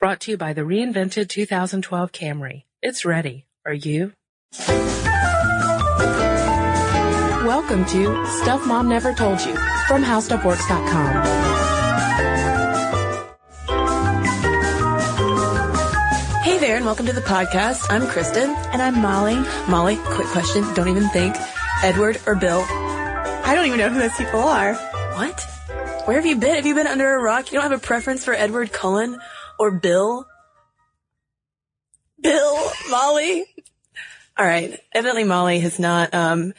Brought 0.00 0.20
to 0.20 0.30
you 0.30 0.38
by 0.38 0.54
the 0.54 0.62
reinvented 0.62 1.28
2012 1.28 2.10
Camry. 2.10 2.62
It's 2.80 3.04
ready. 3.04 3.44
Are 3.66 3.74
you? 3.74 4.14
Welcome 7.46 7.84
to 7.84 8.26
Stuff 8.40 8.66
Mom 8.66 8.88
Never 8.88 9.12
Told 9.12 9.42
You 9.42 9.54
from 9.86 10.02
HowStuffWorks.com. 10.02 11.22
Hey 16.44 16.56
there, 16.56 16.76
and 16.76 16.86
welcome 16.86 17.04
to 17.04 17.12
the 17.12 17.20
podcast. 17.20 17.84
I'm 17.90 18.06
Cristen. 18.06 18.48
And 18.72 18.80
I'm 18.80 19.02
Molly. 19.02 19.36
Molly, 19.68 19.96
quick 19.96 20.28
question. 20.28 20.62
Don't 20.72 20.88
even 20.88 21.10
think. 21.10 21.36
Edward 21.82 22.18
or 22.26 22.36
Bill? 22.36 22.64
I 22.70 23.52
don't 23.54 23.66
even 23.66 23.78
know 23.78 23.90
who 23.90 23.98
those 23.98 24.16
people 24.16 24.40
are. 24.40 24.72
What? 25.12 25.44
Where 26.06 26.16
have 26.16 26.24
you 26.24 26.36
been? 26.36 26.54
Have 26.54 26.64
you 26.64 26.74
been 26.74 26.86
under 26.86 27.14
a 27.14 27.22
rock? 27.22 27.52
You 27.52 27.60
don't 27.60 27.70
have 27.70 27.78
a 27.78 27.86
preference 27.86 28.24
for 28.24 28.32
Edward 28.32 28.72
Cullen 28.72 29.18
or 29.60 29.70
Bill? 29.70 30.26
Bill, 32.18 32.72
Molly. 32.90 33.44
All 34.38 34.46
right. 34.46 34.80
Evidently 34.92 35.24
Molly 35.24 35.60
has 35.60 35.78
not, 35.78 36.14
um, 36.14 36.54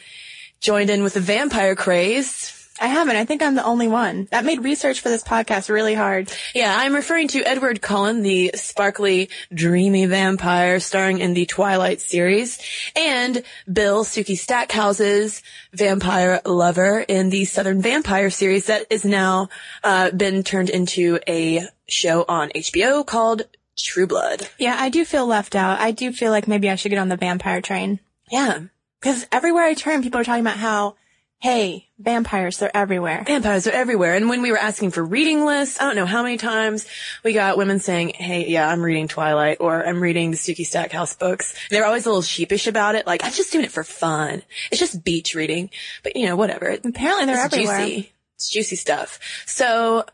joined 0.59 0.91
in 0.91 1.01
with 1.01 1.15
the 1.15 1.19
vampire 1.19 1.75
craze. 1.75 2.60
I 2.81 2.87
haven't. 2.87 3.15
I 3.15 3.25
think 3.25 3.43
I'm 3.43 3.53
the 3.53 3.63
only 3.63 3.87
one. 3.87 4.27
That 4.31 4.43
made 4.43 4.63
research 4.63 5.01
for 5.01 5.09
this 5.09 5.23
podcast 5.23 5.69
really 5.69 5.93
hard. 5.93 6.33
Yeah, 6.55 6.75
I'm 6.75 6.95
referring 6.95 7.27
to 7.29 7.43
Edward 7.43 7.79
Cullen, 7.79 8.23
the 8.23 8.51
sparkly, 8.55 9.29
dreamy 9.53 10.07
vampire 10.07 10.79
starring 10.79 11.19
in 11.19 11.35
the 11.35 11.45
Twilight 11.45 12.01
series, 12.01 12.59
and 12.95 13.43
Bill 13.71 14.03
Sookie 14.03 14.35
Stackhouse's 14.35 15.43
vampire 15.73 16.41
lover 16.43 16.99
in 16.99 17.29
the 17.29 17.45
Southern 17.45 17.83
Vampire 17.83 18.31
series 18.31 18.65
that 18.65 18.87
is 18.89 19.05
now 19.05 19.49
uh, 19.83 20.09
been 20.09 20.41
turned 20.41 20.71
into 20.71 21.19
a 21.27 21.67
show 21.87 22.25
on 22.27 22.49
HBO 22.49 23.05
called 23.05 23.43
True 23.77 24.07
Blood. 24.07 24.49
Yeah, 24.57 24.75
I 24.79 24.89
do 24.89 25.05
feel 25.05 25.27
left 25.27 25.55
out. 25.55 25.79
I 25.79 25.91
do 25.91 26.11
feel 26.11 26.31
like 26.31 26.47
maybe 26.47 26.67
I 26.67 26.75
should 26.75 26.89
get 26.89 26.97
on 26.97 27.09
the 27.09 27.15
vampire 27.15 27.61
train. 27.61 27.99
Yeah. 28.31 28.61
Because 28.99 29.27
everywhere 29.31 29.65
I 29.65 29.75
turn, 29.75 30.01
people 30.01 30.19
are 30.19 30.23
talking 30.23 30.41
about 30.41 30.57
how, 30.57 30.95
hey, 31.41 31.87
vampires, 31.97 32.59
they're 32.59 32.75
everywhere. 32.75 33.23
Vampires 33.25 33.65
are 33.65 33.71
everywhere. 33.71 34.13
And 34.13 34.29
when 34.29 34.43
we 34.43 34.51
were 34.51 34.59
asking 34.59 34.91
for 34.91 35.03
reading 35.03 35.43
lists, 35.43 35.81
I 35.81 35.85
don't 35.85 35.95
know 35.95 36.05
how 36.05 36.21
many 36.21 36.37
times 36.37 36.85
we 37.23 37.33
got 37.33 37.57
women 37.57 37.79
saying, 37.79 38.09
Hey, 38.09 38.47
yeah, 38.47 38.69
I'm 38.69 38.81
reading 38.81 39.07
Twilight 39.07 39.57
or 39.59 39.83
I'm 39.83 40.01
reading 40.01 40.29
the 40.29 40.37
Sookie 40.37 40.65
Stackhouse 40.65 41.15
books. 41.15 41.55
They're 41.71 41.85
always 41.85 42.05
a 42.05 42.09
little 42.09 42.21
sheepish 42.21 42.67
about 42.67 42.93
it. 42.93 43.07
Like, 43.07 43.23
I'm 43.23 43.33
just 43.33 43.51
doing 43.51 43.65
it 43.65 43.71
for 43.71 43.83
fun. 43.83 44.43
It's 44.71 44.79
just 44.79 45.03
beach 45.03 45.33
reading. 45.33 45.71
But 46.03 46.15
you 46.15 46.27
know, 46.27 46.35
whatever. 46.35 46.69
Apparently 46.69 47.25
they're 47.25 47.45
it's 47.45 47.53
everywhere. 47.53 47.85
juicy. 47.85 48.11
It's 48.35 48.49
juicy 48.49 48.75
stuff. 48.75 49.19
So 49.47 50.05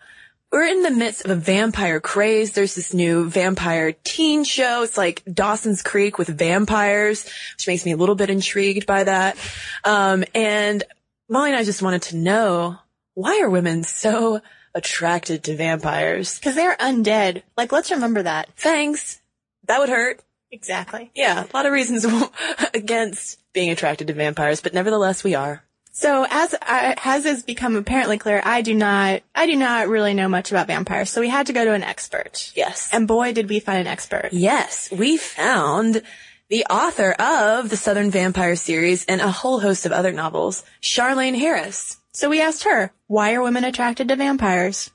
we're 0.49 0.65
in 0.65 0.81
the 0.81 0.91
midst 0.91 1.25
of 1.25 1.31
a 1.31 1.35
vampire 1.35 1.99
craze. 1.99 2.53
There's 2.53 2.75
this 2.75 2.93
new 2.93 3.29
vampire 3.29 3.91
teen 3.91 4.45
show. 4.45 4.83
It's 4.83 4.97
like 4.97 5.21
Dawson's 5.31 5.81
Creek 5.81 6.17
with 6.17 6.29
vampires, 6.29 7.25
which 7.55 7.67
makes 7.67 7.85
me 7.85 7.91
a 7.91 7.97
little 7.97 8.15
bit 8.15 8.29
intrigued 8.29 8.85
by 8.85 9.03
that. 9.03 9.37
Um, 9.83 10.23
and 10.33 10.83
Molly 11.29 11.49
and 11.49 11.59
I 11.59 11.63
just 11.63 11.81
wanted 11.81 12.03
to 12.03 12.15
know 12.15 12.77
why 13.13 13.41
are 13.41 13.49
women 13.49 13.83
so 13.83 14.41
attracted 14.73 15.43
to 15.45 15.55
vampires? 15.55 16.39
Because 16.39 16.55
they're 16.55 16.77
undead. 16.77 17.43
Like, 17.57 17.71
let's 17.71 17.91
remember 17.91 18.23
that. 18.23 18.49
Thanks. 18.55 19.21
That 19.65 19.79
would 19.79 19.89
hurt. 19.89 20.21
Exactly. 20.51 21.11
Yeah, 21.13 21.43
a 21.43 21.57
lot 21.57 21.65
of 21.65 21.73
reasons 21.73 22.05
against 22.73 23.39
being 23.53 23.69
attracted 23.69 24.07
to 24.07 24.13
vampires, 24.13 24.61
but 24.61 24.73
nevertheless 24.73 25.23
we 25.23 25.35
are. 25.35 25.63
So 25.91 26.27
as 26.29 26.53
I, 26.61 26.95
as 27.03 27.23
has 27.23 27.41
become 27.41 27.75
apparently 27.75 28.19
clear, 28.19 28.39
I 28.45 28.61
do 28.61 28.75
not 28.75 29.23
I 29.33 29.47
do 29.47 29.55
not 29.55 29.87
really 29.87 30.13
know 30.13 30.29
much 30.29 30.51
about 30.51 30.67
vampires. 30.67 31.09
So 31.09 31.21
we 31.21 31.27
had 31.27 31.47
to 31.47 31.53
go 31.53 31.65
to 31.65 31.73
an 31.73 31.81
expert. 31.81 32.53
Yes. 32.55 32.89
And 32.93 33.07
boy, 33.07 33.33
did 33.33 33.49
we 33.49 33.59
find 33.59 33.79
an 33.79 33.87
expert. 33.87 34.29
Yes, 34.31 34.89
we 34.91 35.17
found 35.17 36.03
the 36.49 36.65
author 36.65 37.11
of 37.11 37.69
the 37.69 37.77
Southern 37.77 38.09
Vampire 38.09 38.55
series 38.55 39.05
and 39.05 39.19
a 39.19 39.31
whole 39.31 39.59
host 39.59 39.85
of 39.85 39.91
other 39.91 40.13
novels, 40.13 40.63
Charlaine 40.81 41.37
Harris. 41.37 41.97
So 42.13 42.29
we 42.29 42.41
asked 42.41 42.63
her, 42.63 42.91
why 43.07 43.33
are 43.33 43.43
women 43.43 43.63
attracted 43.63 44.07
to 44.07 44.15
vampires? 44.15 44.89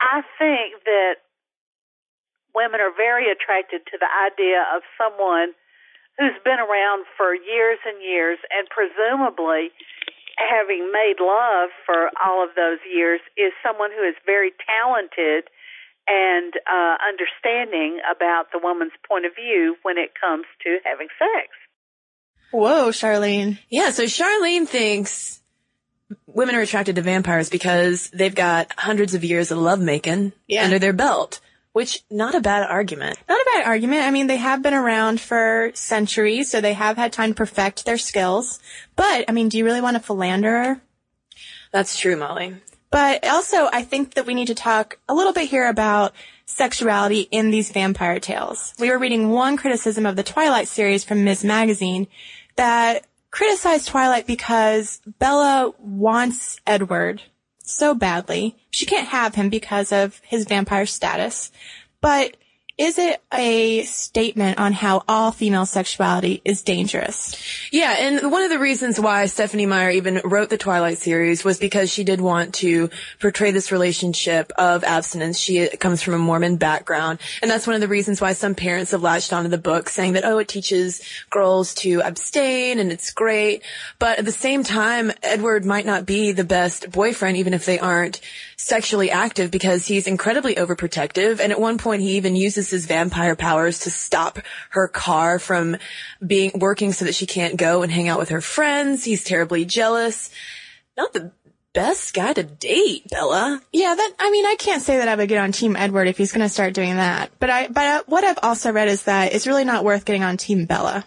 I 0.00 0.22
think 0.38 0.84
that 0.84 1.14
women 2.54 2.80
are 2.80 2.94
very 2.94 3.30
attracted 3.30 3.82
to 3.90 3.98
the 3.98 4.06
idea 4.06 4.62
of 4.74 4.82
someone 4.96 5.52
who's 6.18 6.38
been 6.44 6.60
around 6.60 7.06
for 7.16 7.34
years 7.34 7.78
and 7.84 8.02
years 8.02 8.38
and 8.50 8.68
presumably 8.70 9.74
having 10.38 10.90
made 10.92 11.18
love 11.20 11.70
for 11.84 12.10
all 12.22 12.44
of 12.44 12.54
those 12.54 12.78
years 12.86 13.20
is 13.36 13.52
someone 13.62 13.90
who 13.90 14.06
is 14.06 14.14
very 14.24 14.52
talented 14.64 15.50
and 16.08 16.52
uh, 16.66 16.96
understanding 17.06 18.00
about 18.14 18.52
the 18.52 18.58
woman's 18.62 18.92
point 19.08 19.24
of 19.26 19.32
view 19.34 19.76
when 19.82 19.98
it 19.98 20.10
comes 20.20 20.44
to 20.64 20.78
having 20.84 21.08
sex. 21.18 21.48
Whoa, 22.50 22.88
Charlaine. 22.90 23.58
Yeah, 23.70 23.90
so 23.90 24.04
Charlaine 24.04 24.66
thinks 24.66 25.40
women 26.26 26.54
are 26.54 26.60
attracted 26.60 26.96
to 26.96 27.02
vampires 27.02 27.48
because 27.48 28.10
they've 28.10 28.34
got 28.34 28.72
hundreds 28.76 29.14
of 29.14 29.24
years 29.24 29.50
of 29.50 29.58
lovemaking 29.58 30.32
Yeah. 30.46 30.64
under 30.64 30.78
their 30.78 30.92
belt, 30.92 31.40
which 31.72 32.02
not 32.10 32.34
a 32.34 32.40
bad 32.40 32.68
argument. 32.68 33.16
Not 33.28 33.40
a 33.40 33.50
bad 33.54 33.66
argument. 33.66 34.02
I 34.02 34.10
mean, 34.10 34.26
they 34.26 34.36
have 34.36 34.60
been 34.62 34.74
around 34.74 35.20
for 35.20 35.70
centuries, 35.74 36.50
so 36.50 36.60
they 36.60 36.74
have 36.74 36.98
had 36.98 37.12
time 37.12 37.30
to 37.30 37.34
perfect 37.34 37.86
their 37.86 37.96
skills. 37.96 38.60
But, 38.96 39.24
I 39.28 39.32
mean, 39.32 39.48
do 39.48 39.56
you 39.56 39.64
really 39.64 39.80
want 39.80 39.96
a 39.96 40.00
philanderer? 40.00 40.82
That's 41.70 41.98
true, 41.98 42.16
Molly. 42.16 42.56
But 42.92 43.26
also, 43.26 43.70
I 43.72 43.82
think 43.82 44.14
that 44.14 44.26
we 44.26 44.34
need 44.34 44.48
to 44.48 44.54
talk 44.54 44.98
a 45.08 45.14
little 45.14 45.32
bit 45.32 45.48
here 45.48 45.66
about 45.66 46.12
sexuality 46.44 47.22
in 47.30 47.50
these 47.50 47.72
vampire 47.72 48.20
tales. 48.20 48.74
We 48.78 48.90
were 48.90 48.98
reading 48.98 49.30
one 49.30 49.56
criticism 49.56 50.04
of 50.04 50.14
the 50.14 50.22
Twilight 50.22 50.68
series 50.68 51.02
from 51.02 51.24
Ms. 51.24 51.42
Magazine 51.42 52.06
that 52.56 53.06
criticized 53.30 53.88
Twilight 53.88 54.26
because 54.26 55.00
Bella 55.18 55.72
wants 55.78 56.60
Edward 56.66 57.22
so 57.64 57.94
badly. 57.94 58.56
She 58.70 58.84
can't 58.84 59.08
have 59.08 59.36
him 59.36 59.48
because 59.48 59.90
of 59.90 60.20
his 60.22 60.44
vampire 60.44 60.84
status. 60.84 61.50
But 62.02 62.36
is 62.82 62.98
it 62.98 63.22
a 63.32 63.84
statement 63.84 64.58
on 64.58 64.72
how 64.72 65.04
all 65.06 65.30
female 65.30 65.66
sexuality 65.66 66.42
is 66.44 66.62
dangerous? 66.62 67.36
Yeah, 67.70 67.94
and 67.96 68.32
one 68.32 68.42
of 68.42 68.50
the 68.50 68.58
reasons 68.58 68.98
why 68.98 69.26
Stephenie 69.26 69.66
Meyer 69.66 69.90
even 69.90 70.20
wrote 70.24 70.50
the 70.50 70.58
Twilight 70.58 70.98
series 70.98 71.44
was 71.44 71.60
because 71.60 71.92
she 71.92 72.02
did 72.02 72.20
want 72.20 72.54
to 72.54 72.90
portray 73.20 73.52
this 73.52 73.70
relationship 73.70 74.50
of 74.58 74.82
abstinence. 74.82 75.38
She 75.38 75.68
comes 75.68 76.02
from 76.02 76.14
a 76.14 76.18
Mormon 76.18 76.56
background, 76.56 77.20
and 77.40 77.48
that's 77.48 77.68
one 77.68 77.76
of 77.76 77.80
the 77.80 77.86
reasons 77.86 78.20
why 78.20 78.32
some 78.32 78.56
parents 78.56 78.90
have 78.90 79.02
latched 79.02 79.32
onto 79.32 79.48
the 79.48 79.58
book 79.58 79.88
saying 79.88 80.14
that, 80.14 80.24
oh, 80.24 80.38
it 80.38 80.48
teaches 80.48 81.02
girls 81.30 81.74
to 81.74 82.00
abstain 82.00 82.80
and 82.80 82.90
it's 82.90 83.12
great. 83.12 83.62
But 84.00 84.18
at 84.18 84.24
the 84.24 84.32
same 84.32 84.64
time, 84.64 85.12
Edward 85.22 85.64
might 85.64 85.86
not 85.86 86.04
be 86.04 86.32
the 86.32 86.42
best 86.42 86.90
boyfriend, 86.90 87.36
even 87.36 87.54
if 87.54 87.64
they 87.64 87.78
aren't 87.78 88.20
sexually 88.56 89.10
active 89.10 89.50
because 89.50 89.86
he's 89.86 90.06
incredibly 90.06 90.56
overprotective. 90.56 91.38
And 91.38 91.52
at 91.52 91.60
one 91.60 91.78
point 91.78 92.02
he 92.02 92.16
even 92.16 92.34
uses 92.36 92.71
his 92.72 92.86
vampire 92.86 93.36
powers 93.36 93.80
to 93.80 93.90
stop 93.90 94.40
her 94.70 94.88
car 94.88 95.38
from 95.38 95.76
being 96.26 96.50
working 96.58 96.92
so 96.92 97.04
that 97.04 97.14
she 97.14 97.26
can't 97.26 97.56
go 97.56 97.82
and 97.82 97.92
hang 97.92 98.08
out 98.08 98.18
with 98.18 98.30
her 98.30 98.40
friends. 98.40 99.04
He's 99.04 99.22
terribly 99.22 99.64
jealous. 99.64 100.30
Not 100.96 101.12
the 101.12 101.30
best 101.72 102.14
guy 102.14 102.32
to 102.32 102.42
date, 102.42 103.08
Bella. 103.08 103.60
Yeah, 103.72 103.94
that, 103.94 104.12
I 104.18 104.30
mean, 104.30 104.44
I 104.44 104.56
can't 104.58 104.82
say 104.82 104.98
that 104.98 105.08
I 105.08 105.14
would 105.14 105.28
get 105.28 105.38
on 105.38 105.52
Team 105.52 105.76
Edward 105.76 106.08
if 106.08 106.18
he's 106.18 106.32
going 106.32 106.44
to 106.44 106.48
start 106.48 106.74
doing 106.74 106.96
that. 106.96 107.30
But 107.38 107.50
I, 107.50 107.68
but 107.68 108.08
what 108.08 108.24
I've 108.24 108.38
also 108.42 108.72
read 108.72 108.88
is 108.88 109.04
that 109.04 109.32
it's 109.32 109.46
really 109.46 109.64
not 109.64 109.84
worth 109.84 110.04
getting 110.04 110.22
on 110.24 110.36
Team 110.36 110.66
Bella. 110.66 111.04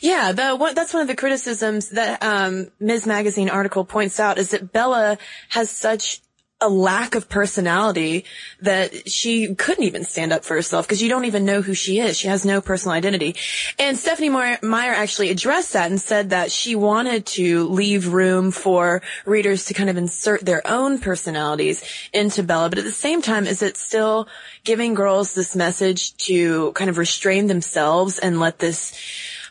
Yeah, 0.00 0.32
the 0.32 0.56
one, 0.56 0.74
that's 0.74 0.92
one 0.92 1.02
of 1.02 1.08
the 1.08 1.16
criticisms 1.16 1.90
that 1.90 2.22
um, 2.22 2.70
Ms. 2.80 3.06
Magazine 3.06 3.48
article 3.48 3.84
points 3.84 4.18
out 4.18 4.38
is 4.38 4.50
that 4.50 4.72
Bella 4.72 5.18
has 5.50 5.70
such 5.70 6.20
a 6.60 6.68
lack 6.68 7.14
of 7.14 7.28
personality 7.28 8.24
that 8.60 9.10
she 9.10 9.54
couldn't 9.54 9.84
even 9.84 10.04
stand 10.04 10.32
up 10.32 10.44
for 10.44 10.54
herself 10.54 10.86
because 10.86 11.02
you 11.02 11.08
don't 11.08 11.24
even 11.24 11.44
know 11.44 11.62
who 11.62 11.72
she 11.72 12.00
is. 12.00 12.18
She 12.18 12.28
has 12.28 12.44
no 12.44 12.60
personal 12.60 12.94
identity. 12.94 13.36
And 13.78 13.96
Stephenie 13.96 14.28
Meyer, 14.28 14.58
Meyer 14.62 14.92
actually 14.92 15.30
addressed 15.30 15.72
that 15.72 15.90
and 15.90 16.00
said 16.00 16.30
that 16.30 16.52
she 16.52 16.74
wanted 16.74 17.24
to 17.26 17.66
leave 17.68 18.12
room 18.12 18.50
for 18.50 19.00
readers 19.24 19.64
to 19.66 19.74
kind 19.74 19.88
of 19.88 19.96
insert 19.96 20.44
their 20.44 20.66
own 20.66 20.98
personalities 20.98 21.82
into 22.12 22.42
Bella. 22.42 22.68
But 22.68 22.78
at 22.78 22.84
the 22.84 22.92
same 22.92 23.22
time, 23.22 23.46
is 23.46 23.62
it 23.62 23.76
still 23.76 24.28
giving 24.64 24.94
girls 24.94 25.34
this 25.34 25.56
message 25.56 26.16
to 26.18 26.72
kind 26.72 26.90
of 26.90 26.98
restrain 26.98 27.46
themselves 27.46 28.18
and 28.18 28.38
let 28.38 28.58
this 28.58 28.94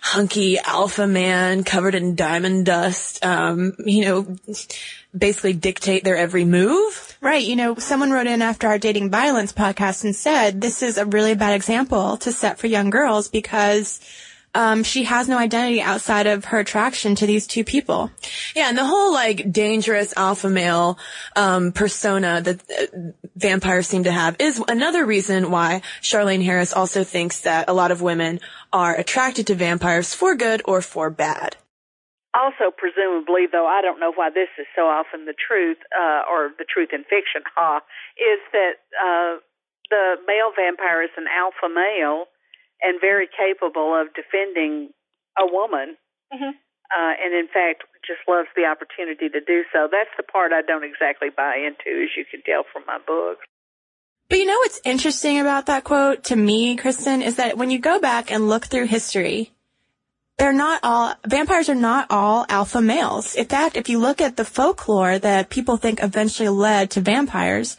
hunky 0.02 0.58
alpha 0.60 1.08
man 1.08 1.64
covered 1.64 1.96
in 1.96 2.16
diamond 2.16 2.66
dust, 2.66 3.24
um, 3.26 3.74
you 3.80 4.06
know, 4.06 4.36
basically 5.18 5.54
dictate 5.54 6.04
their 6.04 6.18
every 6.18 6.46
move. 6.46 7.18
Right. 7.22 7.44
You 7.44 7.56
know, 7.56 7.76
someone 7.76 8.12
wrote 8.12 8.28
in 8.28 8.42
after 8.42 8.68
our 8.68 8.78
dating 8.78 9.10
violence 9.10 9.52
podcast 9.52 10.04
and 10.04 10.16
said 10.16 10.62
this 10.62 10.82
is 10.82 10.98
a 10.98 11.06
really 11.06 11.36
bad 11.36 11.54
example 11.54 12.18
to 12.18 12.32
set 12.32 12.60
for 12.60 12.68
young 12.68 12.90
girls 12.90 13.28
because 13.28 14.00
um, 14.56 14.84
she 14.84 15.04
has 15.04 15.28
no 15.28 15.38
identity 15.38 15.82
outside 15.82 16.26
of 16.28 16.46
her 16.46 16.60
attraction 16.60 17.16
to 17.16 17.28
these 17.28 17.46
two 17.46 17.64
people. 17.64 18.10
Yeah, 18.56 18.70
and 18.70 18.78
the 18.78 18.86
whole 18.86 19.14
like 19.14 19.52
dangerous 19.52 20.14
alpha 20.18 20.50
male 20.50 20.98
um, 21.36 21.72
persona 21.72 22.42
that 22.42 22.62
uh, 22.72 23.12
vampires 23.36 23.88
seem 23.88 24.06
to 24.06 24.12
have 24.12 24.36
is 24.40 24.62
another 24.68 25.06
reason 25.06 25.52
why 25.52 25.82
Charlaine 26.02 26.44
Harris 26.44 26.74
also 26.74 27.04
thinks 27.04 27.42
that 27.42 27.70
a 27.70 27.74
lot 27.74 27.92
of 27.92 28.02
women 28.02 28.40
are 28.74 28.96
attracted 28.96 29.48
to 29.48 29.56
vampires 29.56 30.14
for 30.14 30.36
good 30.36 30.62
or 30.66 30.82
for 30.82 31.10
bad. 31.10 31.56
Also, 32.34 32.70
presumably, 32.70 33.50
though 33.50 33.66
I 33.66 33.82
don't 33.82 34.00
know 34.00 34.14
why 34.14 34.30
this 34.30 34.54
is 34.62 34.70
so 34.76 34.86
often 34.86 35.26
the 35.26 35.34
truth, 35.34 35.82
uh, 35.98 36.30
or 36.30 36.54
the 36.58 36.66
truth 36.66 36.90
in 36.94 37.02
fiction, 37.04 37.42
ha, 37.58 37.82
is 38.18 38.40
that 38.54 38.78
uh, 38.94 39.42
the 39.90 40.22
male 40.30 40.54
vampire 40.54 41.02
is 41.02 41.14
an 41.18 41.26
alpha 41.26 41.74
male 41.74 42.30
and 42.82 43.02
very 43.02 43.28
capable 43.28 43.98
of 43.98 44.14
defending 44.14 44.94
a 45.38 45.46
woman. 45.46 45.98
Mm-hmm. 46.34 46.54
Uh, 46.90 47.14
and 47.22 47.34
in 47.34 47.48
fact, 47.48 47.84
just 48.06 48.22
loves 48.28 48.48
the 48.56 48.66
opportunity 48.66 49.30
to 49.30 49.42
do 49.42 49.64
so. 49.74 49.88
That's 49.92 50.10
the 50.18 50.24
part 50.24 50.54
I 50.54 50.62
don't 50.62 50.84
exactly 50.84 51.30
buy 51.30 51.58
into, 51.58 52.04
as 52.04 52.10
you 52.18 52.26
can 52.30 52.42
tell 52.42 52.64
from 52.72 52.84
my 52.88 52.98
book 52.98 53.38
But 54.30 54.40
you 54.40 54.46
know 54.46 54.58
what's 54.58 54.82
interesting 54.84 55.40
about 55.40 55.68
that 55.68 55.84
quote 55.84 56.24
to 56.26 56.36
me, 56.36 56.78
Cristen, 56.78 57.22
is 57.22 57.36
that 57.36 57.58
when 57.58 57.70
you 57.70 57.80
go 57.80 58.00
back 58.00 58.32
and 58.32 58.50
look 58.50 58.66
through 58.66 58.86
history, 58.86 59.52
they're 60.40 60.54
not 60.54 60.80
all, 60.84 61.14
vampires 61.28 61.70
are 61.70 61.76
not 61.76 62.08
all 62.10 62.46
alpha 62.50 62.82
males. 62.82 63.36
In 63.36 63.46
fact, 63.46 63.76
if 63.76 63.90
you 63.90 64.00
look 64.00 64.22
at 64.22 64.38
the 64.38 64.46
folklore 64.46 65.20
that 65.20 65.50
people 65.50 65.78
think 65.78 66.02
eventually 66.02 66.50
led 66.50 66.90
to 66.92 67.02
vampires, 67.02 67.78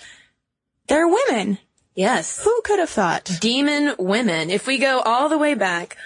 they're 0.87 1.09
women. 1.09 1.59
Yes. 1.95 2.43
Who 2.45 2.61
could 2.63 2.79
have 2.79 2.91
thought? 2.91 3.39
Demon 3.41 3.95
women. 3.99 4.51
If 4.51 4.67
we 4.67 4.79
go 4.79 5.01
all 5.01 5.29
the 5.29 5.39
way 5.39 5.55
back, 5.55 5.97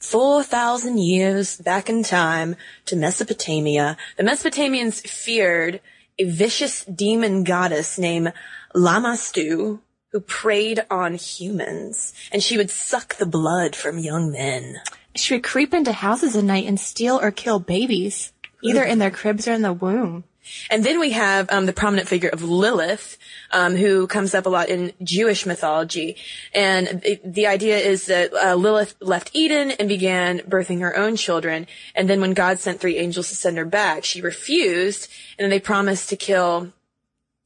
4,000 0.00 0.98
years 0.98 1.56
back 1.56 1.88
in 1.88 2.02
time 2.02 2.56
to 2.86 2.96
Mesopotamia, 2.96 3.96
the 4.16 4.24
Mesopotamians 4.24 5.06
feared 5.06 5.80
a 6.18 6.24
vicious 6.24 6.84
demon 6.84 7.44
goddess 7.44 7.98
named 7.98 8.32
Lamashtu 8.74 9.80
who 10.12 10.20
preyed 10.20 10.84
on 10.90 11.14
humans 11.14 12.12
and 12.32 12.42
she 12.42 12.56
would 12.56 12.70
suck 12.70 13.16
the 13.16 13.26
blood 13.26 13.76
from 13.76 13.98
young 13.98 14.32
men. 14.32 14.80
She 15.16 15.34
would 15.34 15.44
creep 15.44 15.74
into 15.74 15.92
houses 15.92 16.36
at 16.36 16.44
night 16.44 16.66
and 16.66 16.78
steal 16.78 17.18
or 17.20 17.30
kill 17.30 17.58
babies, 17.58 18.32
either 18.62 18.84
in 18.84 18.98
their 18.98 19.10
cribs 19.10 19.48
or 19.48 19.52
in 19.52 19.62
the 19.62 19.72
womb. 19.72 20.24
And 20.70 20.84
then 20.84 20.98
we 20.98 21.12
have 21.12 21.48
um, 21.50 21.66
the 21.66 21.72
prominent 21.72 22.08
figure 22.08 22.28
of 22.28 22.42
Lilith, 22.42 23.18
um, 23.50 23.76
who 23.76 24.06
comes 24.06 24.34
up 24.34 24.46
a 24.46 24.48
lot 24.48 24.68
in 24.68 24.92
Jewish 25.02 25.46
mythology. 25.46 26.16
And 26.54 27.00
the, 27.02 27.20
the 27.24 27.46
idea 27.46 27.78
is 27.78 28.06
that 28.06 28.32
uh, 28.32 28.54
Lilith 28.54 28.94
left 29.00 29.30
Eden 29.32 29.72
and 29.72 29.88
began 29.88 30.40
birthing 30.40 30.80
her 30.80 30.96
own 30.96 31.16
children. 31.16 31.66
And 31.94 32.08
then 32.08 32.20
when 32.20 32.34
God 32.34 32.58
sent 32.58 32.80
three 32.80 32.98
angels 32.98 33.28
to 33.28 33.36
send 33.36 33.58
her 33.58 33.64
back, 33.64 34.04
she 34.04 34.20
refused, 34.20 35.08
and 35.38 35.44
then 35.44 35.50
they 35.50 35.60
promised 35.60 36.08
to 36.08 36.16
kill 36.16 36.72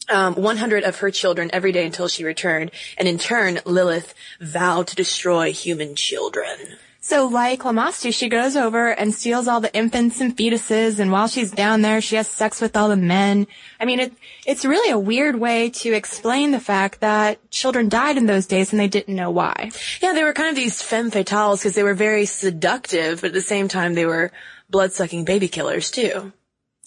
um, 0.09 0.35
100 0.35 0.85
of 0.85 0.99
her 0.99 1.11
children 1.11 1.51
every 1.53 1.73
day 1.73 1.87
until 1.87 2.09
she 2.09 2.25
returned. 2.25 2.71
And 2.99 3.09
in 3.09 3.19
turn, 3.19 3.61
Lilith 3.65 4.15
vowed 4.41 4.87
to 4.89 4.97
destroy 4.97 5.53
human 5.53 5.95
children. 5.97 6.59
So 7.05 7.27
like 7.27 7.61
Lamashtu, 7.61 8.15
she 8.15 8.31
goes 8.31 8.57
over 8.57 8.89
and 8.89 9.15
steals 9.15 9.47
all 9.47 9.61
the 9.61 9.73
infants 9.77 10.23
and 10.23 10.35
fetuses, 10.35 10.99
and 10.99 11.13
while 11.13 11.29
she's 11.29 11.51
down 11.51 11.83
there, 11.83 12.01
she 12.01 12.17
has 12.17 12.27
sex 12.27 12.63
with 12.63 12.79
all 12.79 12.89
the 12.89 12.97
men. 12.97 13.47
I 13.79 13.85
mean, 13.85 14.01
it, 14.01 14.15
it's 14.47 14.65
really 14.65 14.91
a 14.91 14.99
weird 14.99 15.39
way 15.39 15.69
to 15.69 15.93
explain 15.93 16.51
the 16.51 16.61
fact 16.61 17.01
that 17.01 17.51
children 17.51 17.91
died 17.91 18.17
in 18.17 18.25
those 18.25 18.47
days 18.47 18.73
and 18.73 18.81
they 18.81 18.89
didn't 18.89 19.15
know 19.15 19.31
why. 19.31 19.71
Yeah, 20.01 20.15
they 20.15 20.25
were 20.25 20.33
kind 20.33 20.49
of 20.49 20.57
these 20.57 20.81
femme 20.81 21.11
fatales 21.11 21.59
because 21.59 21.75
they 21.75 21.83
were 21.83 21.93
very 21.93 22.25
seductive, 22.25 23.21
but 23.21 23.29
at 23.29 23.35
the 23.35 23.43
same 23.43 23.69
time, 23.69 23.93
they 23.93 24.07
were 24.07 24.33
blood-sucking 24.71 25.27
baby 25.27 25.49
killers 25.49 25.91
too. 25.91 26.33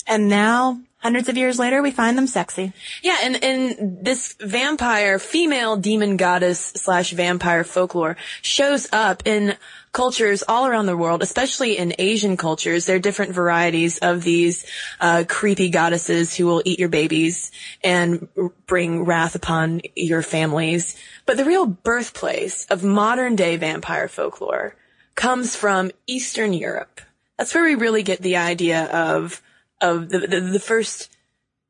And 0.07 0.29
now, 0.29 0.79
hundreds 0.97 1.29
of 1.29 1.37
years 1.37 1.59
later, 1.59 1.83
we 1.83 1.91
find 1.91 2.17
them 2.17 2.25
sexy. 2.25 2.73
Yeah, 3.03 3.17
and, 3.21 3.43
and 3.43 4.03
this 4.03 4.35
vampire, 4.39 5.19
female 5.19 5.77
demon 5.77 6.17
goddess 6.17 6.59
slash 6.59 7.11
vampire 7.11 7.63
folklore 7.63 8.17
shows 8.41 8.87
up 8.91 9.21
in 9.27 9.55
cultures 9.97 10.43
all 10.47 10.67
around 10.67 10.85
the 10.85 10.95
world, 10.95 11.23
especially 11.23 11.75
in 11.75 11.91
Asian 11.97 12.37
cultures. 12.37 12.85
There 12.85 12.97
are 12.97 12.99
different 12.99 13.33
varieties 13.33 13.97
of 13.97 14.23
these 14.23 14.63
uh, 14.99 15.23
creepy 15.27 15.71
goddesses 15.71 16.35
who 16.35 16.45
will 16.45 16.61
eat 16.65 16.77
your 16.77 16.87
babies 16.87 17.51
and 17.83 18.27
bring 18.67 19.05
wrath 19.05 19.33
upon 19.33 19.81
your 19.95 20.21
families. 20.21 20.95
But 21.25 21.37
the 21.37 21.45
real 21.45 21.65
birthplace 21.65 22.67
of 22.67 22.83
modern 22.83 23.35
day 23.35 23.57
vampire 23.57 24.07
folklore 24.07 24.75
comes 25.15 25.55
from 25.55 25.89
Eastern 26.05 26.53
Europe. 26.53 27.01
That's 27.39 27.55
where 27.55 27.63
we 27.63 27.73
really 27.73 28.03
get 28.03 28.21
the 28.21 28.37
idea 28.37 28.85
of 28.91 29.41
of 29.81 30.09
the, 30.09 30.19
the, 30.19 30.41
the 30.41 30.59
first 30.59 31.09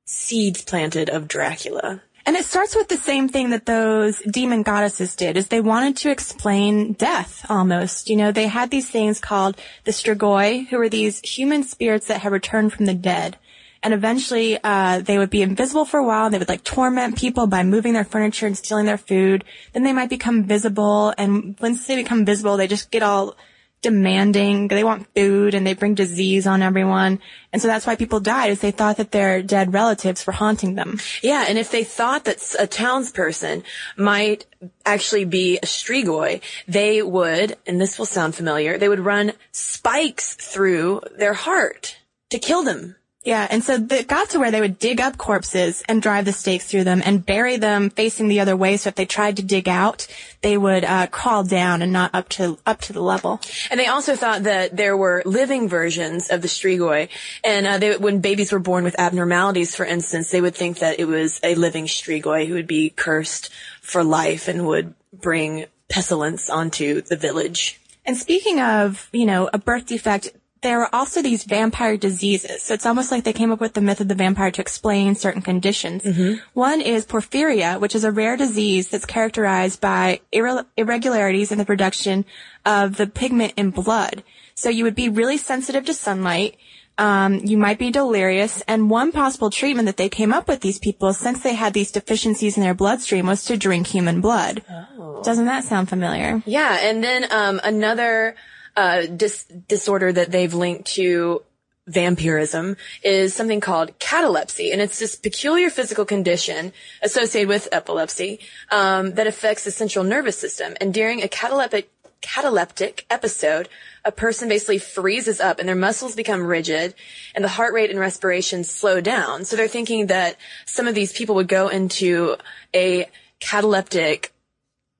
seeds 0.04 0.64
planted 0.64 1.10
of 1.10 1.30
Dracula. 1.30 2.02
And 2.28 2.36
it 2.36 2.44
starts 2.44 2.76
with 2.76 2.90
the 2.90 2.98
same 2.98 3.30
thing 3.30 3.52
that 3.52 3.66
those 3.66 4.20
demon 4.20 4.62
goddesses 4.62 5.16
did, 5.16 5.38
is 5.38 5.48
they 5.48 5.62
wanted 5.62 5.96
to 5.98 6.12
explain 6.12 6.92
death 6.92 7.46
almost. 7.48 8.10
You 8.10 8.18
know, 8.18 8.34
they 8.34 8.48
had 8.48 8.70
these 8.70 8.90
things 8.90 9.22
called 9.22 9.56
the 9.86 9.92
Strigoi, 9.92 10.68
who 10.68 10.78
were 10.78 10.90
these 10.90 11.22
human 11.22 11.64
spirits 11.64 12.08
that 12.08 12.20
had 12.20 12.34
returned 12.34 12.74
from 12.74 12.86
the 12.86 12.94
dead. 12.94 13.38
And 13.82 13.94
eventually, 13.94 14.60
uh, 14.62 15.00
they 15.00 15.18
would 15.18 15.30
be 15.30 15.42
invisible 15.42 15.86
for 15.86 16.02
a 16.02 16.06
while. 16.06 16.26
And 16.26 16.34
They 16.34 16.40
would 16.40 16.50
like 16.50 16.66
torment 16.66 17.18
people 17.18 17.48
by 17.48 17.64
moving 17.64 17.94
their 17.94 18.04
furniture 18.04 18.46
and 18.46 18.58
stealing 18.58 18.88
their 18.88 18.98
food. 18.98 19.46
Then 19.72 19.84
they 19.84 19.94
might 19.94 20.10
become 20.10 20.44
visible. 20.44 21.14
And 21.18 21.56
once 21.62 21.88
they 21.88 21.96
become 21.96 22.26
visible, 22.26 22.58
they 22.58 22.68
just 22.68 22.92
get 22.92 23.04
all 23.04 23.38
demanding. 23.82 24.68
They 24.68 24.84
want 24.84 25.08
food 25.16 25.54
and 25.54 25.66
they 25.66 25.74
bring 25.74 25.96
disease 25.96 26.48
on 26.48 26.62
everyone. 26.62 27.20
And 27.54 27.62
so 27.62 27.68
that's 27.68 27.86
why 27.86 27.96
people 27.96 28.20
died 28.20 28.50
is 28.50 28.60
they 28.60 28.72
thought 28.72 28.98
that 28.98 29.12
their 29.12 29.42
dead 29.42 29.74
relatives 29.74 30.26
were 30.26 30.34
haunting 30.34 30.76
them. 30.76 31.00
Yeah, 31.22 31.46
and 31.48 31.58
if 31.58 31.72
they 31.72 31.84
thought 31.84 32.26
that 32.26 32.38
a 32.60 32.68
townsperson 32.68 33.64
might 33.96 34.46
actually 34.86 35.26
be 35.26 35.58
a 35.58 35.66
strigoi, 35.66 36.42
they 36.68 37.02
would, 37.02 37.58
and 37.66 37.80
this 37.80 37.98
will 37.98 38.06
sound 38.06 38.36
familiar, 38.36 38.78
they 38.78 38.90
would 38.90 39.00
run 39.00 39.34
spikes 39.52 40.36
through 40.36 41.02
their 41.18 41.34
heart 41.34 41.98
to 42.30 42.40
kill 42.40 42.64
them. 42.64 42.96
Yeah, 43.28 43.46
and 43.50 43.62
so 43.62 43.74
it 43.74 44.08
got 44.08 44.30
to 44.30 44.40
where 44.40 44.52
they 44.52 44.62
would 44.62 44.80
dig 44.80 45.02
up 45.02 45.18
corpses 45.18 45.84
and 45.90 46.02
drive 46.02 46.24
the 46.24 46.32
stakes 46.32 46.66
through 46.66 46.86
them 46.86 47.02
and 47.04 47.26
bury 47.26 47.58
them 47.58 47.90
facing 47.90 48.30
the 48.30 48.40
other 48.40 48.56
way. 48.56 48.78
So 48.78 48.88
if 48.88 48.96
they 48.96 49.06
tried 49.06 49.36
to 49.36 49.44
dig 49.44 49.68
out, 49.68 50.08
they 50.42 50.58
would 50.58 50.86
uh, 50.86 51.08
crawl 51.08 51.44
down 51.44 51.82
and 51.82 51.92
not 51.92 52.16
up 52.16 52.30
to 52.30 52.58
up 52.66 52.80
to 52.84 52.94
the 52.94 53.02
level. 53.02 53.42
And 53.70 53.78
they 53.78 53.88
also 53.88 54.16
thought 54.16 54.44
that 54.44 54.78
there 54.78 54.96
were 54.96 55.24
living 55.26 55.68
versions 55.68 56.30
of 56.30 56.42
the 56.42 56.48
strigoi, 56.48 57.10
and 57.44 57.68
uh, 57.68 57.78
they, 57.80 57.98
when 57.98 58.22
babies 58.22 58.54
were 58.54 58.60
born 58.60 58.86
with 58.86 58.98
abnormalities, 58.98 59.76
for 59.76 59.86
instance, 59.86 60.32
they 60.32 60.40
would 60.40 60.56
think 60.56 60.80
that 60.80 60.98
it 60.98 61.06
was 61.06 61.42
a 61.44 61.56
living 61.56 61.88
strigoi 61.88 62.48
who 62.48 62.54
would 62.54 62.66
be 62.66 62.92
cursed 62.92 63.52
for 63.82 64.06
life 64.06 64.48
and 64.48 64.66
would 64.66 64.94
bring 65.12 65.66
pestilence 65.90 66.50
onto 66.50 67.02
the 67.02 67.18
village. 67.18 67.82
And 68.06 68.16
speaking 68.16 68.62
of, 68.62 69.10
you 69.12 69.26
know, 69.26 69.50
a 69.52 69.58
birth 69.58 69.88
defect, 69.88 70.30
there 70.68 70.82
are 70.82 70.94
also 70.94 71.22
these 71.22 71.46
vampire 71.46 71.96
diseases. 71.96 72.62
So 72.62 72.74
it's 72.74 72.86
almost 72.86 73.10
like 73.10 73.24
they 73.24 73.32
came 73.32 73.54
up 73.54 73.62
with 73.62 73.74
the 73.74 73.80
myth 73.80 74.02
of 74.02 74.10
the 74.10 74.16
vampire 74.16 74.52
to 74.52 74.62
explain 74.62 75.16
certain 75.16 75.42
conditions. 75.42 76.04
Mm-hmm. 76.04 76.42
One 76.54 76.82
is 76.82 77.06
porphyria, 77.06 77.80
which 77.80 77.96
is 77.96 78.04
a 78.04 78.12
rare 78.12 78.36
disease 78.36 78.90
that's 78.90 79.06
characterized 79.06 79.80
by 79.80 80.20
irre- 80.34 80.66
irregularities 80.76 81.54
in 81.54 81.58
the 81.58 81.64
production 81.64 82.26
of 82.66 82.98
the 82.98 83.08
pigment 83.08 83.54
in 83.56 83.70
blood. 83.70 84.24
So 84.56 84.68
you 84.70 84.84
would 84.84 84.96
be 84.96 85.08
really 85.08 85.38
sensitive 85.38 85.86
to 85.86 85.94
sunlight. 85.94 86.58
Um, 86.98 87.36
you 87.46 87.58
might 87.58 87.80
be 87.80 87.90
delirious. 87.90 88.62
And 88.68 88.90
one 88.90 89.14
possible 89.14 89.50
treatment 89.50 89.86
that 89.86 89.96
they 89.96 90.10
came 90.10 90.34
up 90.34 90.50
with 90.50 90.60
these 90.60 90.80
people, 90.80 91.14
since 91.14 91.44
they 91.44 91.54
had 91.54 91.74
these 91.74 91.94
deficiencies 91.94 92.58
in 92.58 92.64
their 92.64 92.74
bloodstream, 92.74 93.28
was 93.28 93.46
to 93.46 93.56
drink 93.56 93.88
human 93.88 94.20
blood. 94.20 94.64
Oh. 95.00 95.24
Doesn't 95.24 95.46
that 95.46 95.64
sound 95.64 95.88
familiar? 95.88 96.44
Yeah, 96.46 96.78
and 96.82 97.02
then 97.02 97.32
um, 97.32 97.62
another 97.64 98.36
uh, 98.78 99.08
dis- 99.08 99.46
disorder 99.68 100.14
that 100.14 100.32
they've 100.32 100.54
linked 100.54 100.86
to 100.94 101.42
vampirism 101.88 102.78
is 103.02 103.34
something 103.34 103.60
called 103.60 103.98
catalepsy, 103.98 104.72
and 104.72 104.82
it's 104.82 105.00
this 105.00 105.16
peculiar 105.16 105.70
physical 105.70 106.06
condition 106.06 106.72
associated 107.02 107.50
with 107.50 107.68
epilepsy 107.72 108.40
um, 108.72 109.14
that 109.14 109.26
affects 109.26 109.64
the 109.64 109.72
central 109.72 110.06
nervous 110.06 110.38
system. 110.38 110.76
And 110.80 110.94
during 110.94 111.24
a 111.24 111.28
cataleptic 111.28 111.90
cataleptic 112.20 113.06
episode, 113.10 113.70
a 114.04 114.12
person 114.12 114.50
basically 114.50 114.80
freezes 114.80 115.40
up 115.40 115.60
and 115.60 115.70
their 115.70 115.76
muscles 115.76 116.16
become 116.16 116.42
rigid 116.42 116.96
and 117.36 117.44
the 117.44 117.50
heart 117.50 117.74
rate 117.74 117.92
and 117.92 118.00
respiration 118.00 118.64
slow 118.64 119.00
down. 119.02 119.46
So 119.46 119.56
they're 119.56 119.68
thinking 119.68 120.08
that 120.08 120.36
some 120.66 120.88
of 120.88 120.96
these 120.96 121.14
people 121.14 121.36
would 121.36 121.48
go 121.48 121.68
into 121.68 122.36
a 122.76 123.08
cataleptic 123.40 124.34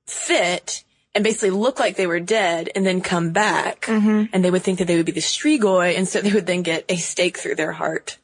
fit 0.06 0.84
and 1.14 1.24
basically 1.24 1.50
look 1.50 1.78
like 1.78 1.96
they 1.96 2.06
were 2.06 2.20
dead 2.20 2.70
and 2.74 2.86
then 2.86 3.00
come 3.00 3.32
back. 3.32 3.82
Mm-hmm. 3.82 4.26
And 4.32 4.44
they 4.44 4.50
would 4.50 4.62
think 4.62 4.78
that 4.78 4.86
they 4.86 4.96
would 4.96 5.06
be 5.06 5.12
the 5.12 5.20
Strigoi 5.20 5.96
and 5.96 6.06
so 6.06 6.20
they 6.20 6.32
would 6.32 6.46
then 6.46 6.62
get 6.62 6.84
a 6.88 6.96
stake 6.96 7.38
through 7.38 7.56
their 7.56 7.72
heart. 7.72 8.18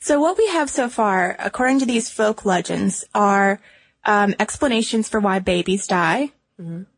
So 0.00 0.20
what 0.20 0.36
we 0.36 0.48
have 0.48 0.68
so 0.68 0.88
far, 0.88 1.36
according 1.38 1.78
to 1.80 1.86
these 1.86 2.10
folk 2.10 2.44
legends, 2.44 3.04
are 3.14 3.60
um, 4.04 4.34
explanations 4.40 5.08
for 5.08 5.20
why 5.20 5.38
babies 5.38 5.86
die, 5.86 6.32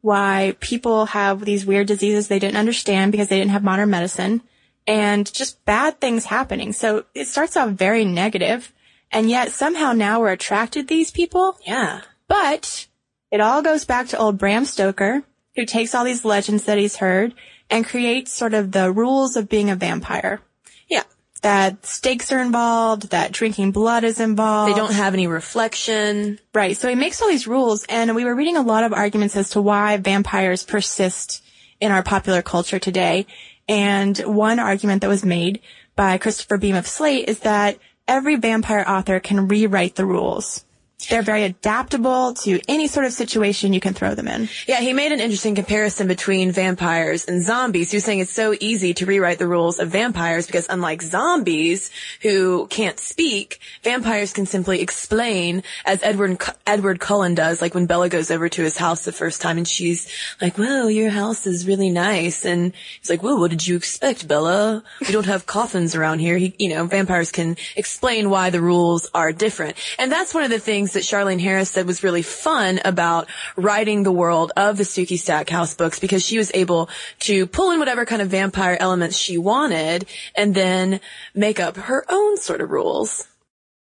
why 0.00 0.56
people 0.60 1.06
have 1.06 1.44
these 1.44 1.64
weird 1.64 1.86
diseases 1.86 2.28
they 2.28 2.38
didn't 2.38 2.56
understand 2.56 3.12
because 3.12 3.28
they 3.28 3.38
didn't 3.38 3.52
have 3.52 3.64
modern 3.64 3.90
medicine 3.90 4.42
and 4.86 5.32
just 5.32 5.64
bad 5.64 6.00
things 6.00 6.26
happening. 6.26 6.72
So 6.72 7.04
it 7.14 7.26
starts 7.26 7.56
off 7.56 7.70
very 7.70 8.04
negative 8.04 8.72
and 9.10 9.30
yet 9.30 9.52
somehow 9.52 9.92
now 9.92 10.20
we're 10.20 10.32
attracted 10.32 10.88
to 10.88 10.94
these 10.94 11.10
people. 11.10 11.56
Yeah. 11.66 12.02
But 12.28 12.86
it 13.34 13.40
all 13.40 13.62
goes 13.62 13.84
back 13.84 14.06
to 14.06 14.16
old 14.16 14.38
Bram 14.38 14.64
Stoker, 14.64 15.24
who 15.56 15.66
takes 15.66 15.92
all 15.92 16.04
these 16.04 16.24
legends 16.24 16.66
that 16.66 16.78
he's 16.78 16.94
heard 16.94 17.34
and 17.68 17.84
creates 17.84 18.32
sort 18.32 18.54
of 18.54 18.70
the 18.70 18.92
rules 18.92 19.34
of 19.34 19.48
being 19.48 19.70
a 19.70 19.74
vampire. 19.74 20.40
Yeah. 20.88 21.02
That 21.42 21.84
stakes 21.84 22.30
are 22.30 22.38
involved, 22.38 23.10
that 23.10 23.32
drinking 23.32 23.72
blood 23.72 24.04
is 24.04 24.20
involved. 24.20 24.72
They 24.72 24.78
don't 24.78 24.92
have 24.92 25.14
any 25.14 25.26
reflection. 25.26 26.38
Right. 26.54 26.76
So 26.76 26.88
he 26.88 26.94
makes 26.94 27.20
all 27.20 27.26
these 27.26 27.48
rules 27.48 27.84
and 27.88 28.14
we 28.14 28.24
were 28.24 28.36
reading 28.36 28.56
a 28.56 28.62
lot 28.62 28.84
of 28.84 28.92
arguments 28.92 29.34
as 29.34 29.50
to 29.50 29.60
why 29.60 29.96
vampires 29.96 30.62
persist 30.62 31.42
in 31.80 31.90
our 31.90 32.04
popular 32.04 32.40
culture 32.40 32.78
today. 32.78 33.26
And 33.68 34.16
one 34.18 34.60
argument 34.60 35.00
that 35.00 35.08
was 35.08 35.24
made 35.24 35.60
by 35.96 36.18
Christopher 36.18 36.56
Beam 36.56 36.76
of 36.76 36.86
Slate 36.86 37.28
is 37.28 37.40
that 37.40 37.78
every 38.06 38.36
vampire 38.36 38.84
author 38.86 39.18
can 39.18 39.48
rewrite 39.48 39.96
the 39.96 40.06
rules. 40.06 40.64
They're 41.08 41.22
very 41.22 41.44
adaptable 41.44 42.34
to 42.34 42.60
any 42.68 42.86
sort 42.86 43.06
of 43.06 43.12
situation 43.12 43.72
you 43.72 43.80
can 43.80 43.94
throw 43.94 44.14
them 44.14 44.28
in. 44.28 44.48
Yeah, 44.66 44.80
he 44.80 44.92
made 44.92 45.12
an 45.12 45.20
interesting 45.20 45.54
comparison 45.54 46.06
between 46.06 46.50
vampires 46.52 47.26
and 47.26 47.42
zombies. 47.42 47.90
He 47.90 47.96
was 47.96 48.04
saying 48.04 48.20
it's 48.20 48.32
so 48.32 48.54
easy 48.60 48.94
to 48.94 49.06
rewrite 49.06 49.38
the 49.38 49.46
rules 49.46 49.78
of 49.78 49.88
vampires 49.88 50.46
because 50.46 50.66
unlike 50.68 51.02
zombies 51.02 51.90
who 52.22 52.66
can't 52.68 52.98
speak, 52.98 53.60
vampires 53.82 54.32
can 54.32 54.46
simply 54.46 54.80
explain 54.80 55.62
as 55.84 56.02
Edward 56.02 56.42
Edward 56.66 57.00
Cullen 57.00 57.34
does, 57.34 57.60
like 57.60 57.74
when 57.74 57.86
Bella 57.86 58.08
goes 58.08 58.30
over 58.30 58.48
to 58.48 58.62
his 58.62 58.76
house 58.76 59.04
the 59.04 59.12
first 59.12 59.40
time 59.40 59.58
and 59.58 59.68
she's 59.68 60.08
like, 60.40 60.58
"Well, 60.58 60.90
your 60.90 61.10
house 61.10 61.46
is 61.46 61.66
really 61.66 61.90
nice." 61.90 62.44
And 62.44 62.72
he's 63.00 63.10
like, 63.10 63.22
"Well, 63.22 63.38
what 63.38 63.50
did 63.50 63.66
you 63.66 63.76
expect, 63.76 64.26
Bella? 64.26 64.82
We 65.00 65.12
don't 65.12 65.26
have 65.26 65.46
coffins 65.46 65.94
around 65.94 66.20
here." 66.20 66.38
He, 66.38 66.54
you 66.58 66.68
know, 66.70 66.86
vampires 66.86 67.30
can 67.32 67.56
explain 67.76 68.30
why 68.30 68.50
the 68.50 68.60
rules 68.60 69.08
are 69.14 69.32
different. 69.32 69.76
And 69.98 70.10
that's 70.10 70.34
one 70.34 70.44
of 70.44 70.50
the 70.50 70.58
things 70.58 70.93
that 70.94 71.04
Charlaine 71.04 71.40
Harris 71.40 71.70
said 71.70 71.86
was 71.86 72.02
really 72.02 72.22
fun 72.22 72.80
about 72.84 73.28
writing 73.56 74.02
the 74.02 74.12
world 74.12 74.52
of 74.56 74.76
the 74.76 74.84
Sookie 74.84 75.18
Stackhouse 75.18 75.74
books 75.74 76.00
because 76.00 76.24
she 76.24 76.38
was 76.38 76.50
able 76.54 76.88
to 77.20 77.46
pull 77.46 77.70
in 77.70 77.78
whatever 77.78 78.04
kind 78.04 78.22
of 78.22 78.28
vampire 78.28 78.76
elements 78.80 79.16
she 79.16 79.38
wanted 79.38 80.06
and 80.34 80.54
then 80.54 81.00
make 81.34 81.60
up 81.60 81.76
her 81.76 82.04
own 82.08 82.36
sort 82.38 82.60
of 82.60 82.70
rules. 82.70 83.28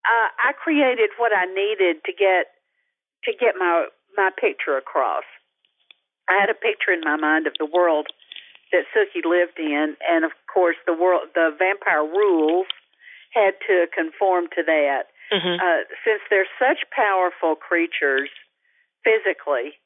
Uh, 0.05 0.29
I 0.49 0.53
created 0.53 1.11
what 1.19 1.33
I 1.37 1.47
needed 1.47 2.05
to 2.05 2.13
get 2.13 2.47
to 3.25 3.33
get 3.33 3.55
my 3.59 3.87
my 4.17 4.31
picture 4.41 4.77
across. 4.77 5.25
I 6.29 6.39
had 6.41 6.51
a 6.51 6.55
picture 6.55 6.93
in 6.93 7.01
my 7.01 7.17
mind 7.17 7.47
of 7.47 7.55
the 7.59 7.67
world 7.67 8.07
that 8.73 8.85
Sookie 8.95 9.25
lived 9.25 9.59
in, 9.59 9.97
and 10.09 10.25
of 10.25 10.33
course 10.53 10.77
the 10.87 10.95
world 10.95 11.29
the 11.35 11.51
vampire 11.59 12.05
rules 12.05 12.67
had 13.33 13.53
to 13.67 13.87
conform 13.95 14.47
to 14.57 14.63
that. 14.65 15.09
Mm-hmm. 15.33 15.61
Uh, 15.61 15.81
since 16.05 16.23
they're 16.31 16.49
such 16.59 16.89
powerful 16.91 17.55
creatures 17.55 18.31
physically, 19.05 19.77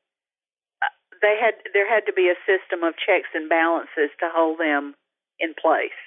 uh, 0.79 0.95
they 1.21 1.35
had 1.41 1.59
there 1.75 1.89
had 1.89 2.07
to 2.07 2.13
be 2.13 2.31
a 2.31 2.39
system 2.47 2.87
of 2.87 2.95
checks 2.95 3.31
and 3.35 3.49
balances 3.49 4.15
to 4.21 4.31
hold 4.31 4.59
them 4.59 4.95
in 5.41 5.55
place. 5.59 5.99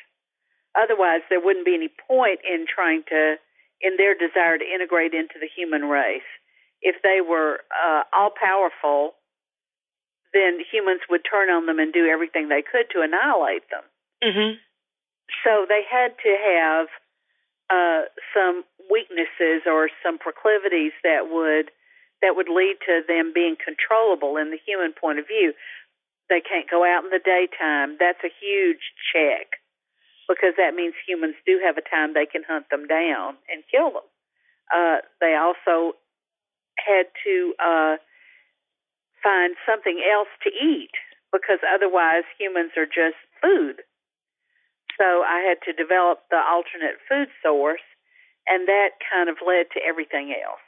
Otherwise, 0.76 1.22
there 1.30 1.40
wouldn't 1.40 1.66
be 1.66 1.76
any 1.76 1.90
point 2.08 2.40
in 2.44 2.66
trying 2.68 3.04
to, 3.08 3.36
in 3.80 3.96
their 3.98 4.14
desire 4.14 4.58
to 4.58 4.68
integrate 4.68 5.14
into 5.14 5.40
the 5.40 5.48
human 5.48 5.88
race. 5.88 6.28
If 6.82 7.00
they 7.02 7.20
were 7.24 7.64
uh, 7.72 8.04
all 8.12 8.32
powerful, 8.36 9.16
then 10.34 10.60
humans 10.60 11.02
would 11.10 11.24
turn 11.24 11.50
on 11.50 11.66
them 11.66 11.80
and 11.80 11.94
do 11.94 12.06
everything 12.06 12.50
they 12.50 12.62
could 12.62 12.92
to 12.92 13.02
annihilate 13.02 13.64
them. 13.72 13.84
Mm-hmm. 14.24 14.52
So 15.44 15.66
they 15.68 15.82
had 15.88 16.12
to 16.20 16.32
have 16.44 16.88
uh, 17.72 18.02
some 18.36 18.64
weaknesses 18.90 19.66
or 19.66 19.90
some 20.04 20.18
proclivities 20.18 20.94
that 21.04 21.30
would 21.30 21.72
that 22.22 22.36
would 22.36 22.50
lead 22.50 22.78
to 22.88 23.02
them 23.08 23.34
being 23.36 23.56
controllable 23.60 24.38
in 24.38 24.50
the 24.50 24.62
human 24.66 24.94
point 24.94 25.20
of 25.20 25.28
view. 25.28 25.54
They 26.30 26.42
can't 26.42 26.70
go 26.70 26.82
out 26.82 27.04
in 27.04 27.12
the 27.12 27.22
daytime. 27.22 27.98
That's 28.00 28.24
a 28.24 28.32
huge 28.42 28.82
check 29.14 29.60
because 30.28 30.58
that 30.58 30.74
means 30.74 30.96
humans 31.06 31.36
do 31.46 31.62
have 31.64 31.78
a 31.78 31.86
time 31.86 32.14
they 32.14 32.26
can 32.26 32.42
hunt 32.48 32.66
them 32.72 32.88
down 32.88 33.38
and 33.52 33.62
kill 33.70 33.92
them. 33.92 34.08
Uh, 34.74 34.98
they 35.22 35.36
also 35.38 35.94
had 36.82 37.06
to 37.24 37.54
uh, 37.62 37.96
find 39.22 39.56
something 39.66 40.02
else 40.02 40.32
to 40.44 40.50
eat 40.50 40.94
because 41.32 41.60
otherwise 41.62 42.26
humans 42.40 42.72
are 42.78 42.90
just 42.90 43.20
food. 43.42 43.86
So 44.98 45.22
I 45.22 45.44
had 45.46 45.60
to 45.68 45.74
develop 45.74 46.24
the 46.32 46.40
alternate 46.40 46.98
food 47.10 47.28
source 47.44 47.84
and 48.48 48.68
that 48.68 48.90
kind 49.12 49.30
of 49.30 49.38
led 49.46 49.68
to 49.74 49.80
everything 49.88 50.36
else. 50.44 50.60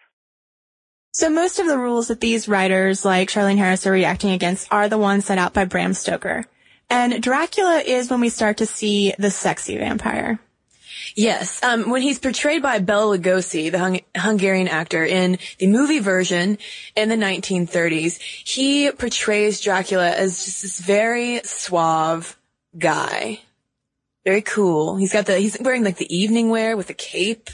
So 1.11 1.29
most 1.29 1.59
of 1.59 1.67
the 1.67 1.79
rules 1.79 2.09
that 2.09 2.21
these 2.21 2.47
writers 2.47 3.03
like 3.03 3.29
Charlaine 3.29 3.57
Harris 3.57 3.87
are 3.87 3.91
reacting 3.91 4.31
against 4.31 4.71
are 4.71 4.87
the 4.87 4.97
ones 4.97 5.25
set 5.25 5.37
out 5.37 5.53
by 5.53 5.65
Bram 5.65 5.93
Stoker. 5.93 6.45
And 6.89 7.21
Dracula 7.21 7.79
is 7.79 8.09
when 8.09 8.21
we 8.21 8.29
start 8.29 8.57
to 8.57 8.65
see 8.65 9.13
the 9.17 9.31
sexy 9.31 9.77
vampire. 9.77 10.39
Yes, 11.15 11.63
um, 11.63 11.89
when 11.89 12.01
he's 12.01 12.19
portrayed 12.19 12.61
by 12.61 12.79
Bela 12.79 13.17
Lugosi, 13.17 13.71
the 13.71 13.79
hung- 13.79 14.01
Hungarian 14.15 14.67
actor, 14.67 15.03
in 15.03 15.39
the 15.57 15.67
movie 15.67 15.99
version 15.99 16.59
in 16.95 17.09
the 17.09 17.15
1930s, 17.15 18.19
he 18.19 18.91
portrays 18.91 19.59
Dracula 19.59 20.11
as 20.11 20.45
just 20.45 20.61
this 20.61 20.79
very 20.79 21.41
suave 21.43 22.37
guy, 22.77 23.41
very 24.25 24.41
cool. 24.41 24.97
He's 24.97 25.13
got 25.13 25.25
the 25.25 25.39
he's 25.39 25.57
wearing 25.59 25.83
like 25.83 25.97
the 25.97 26.15
evening 26.15 26.49
wear 26.49 26.77
with 26.77 26.89
a 26.89 26.93
cape. 26.93 27.49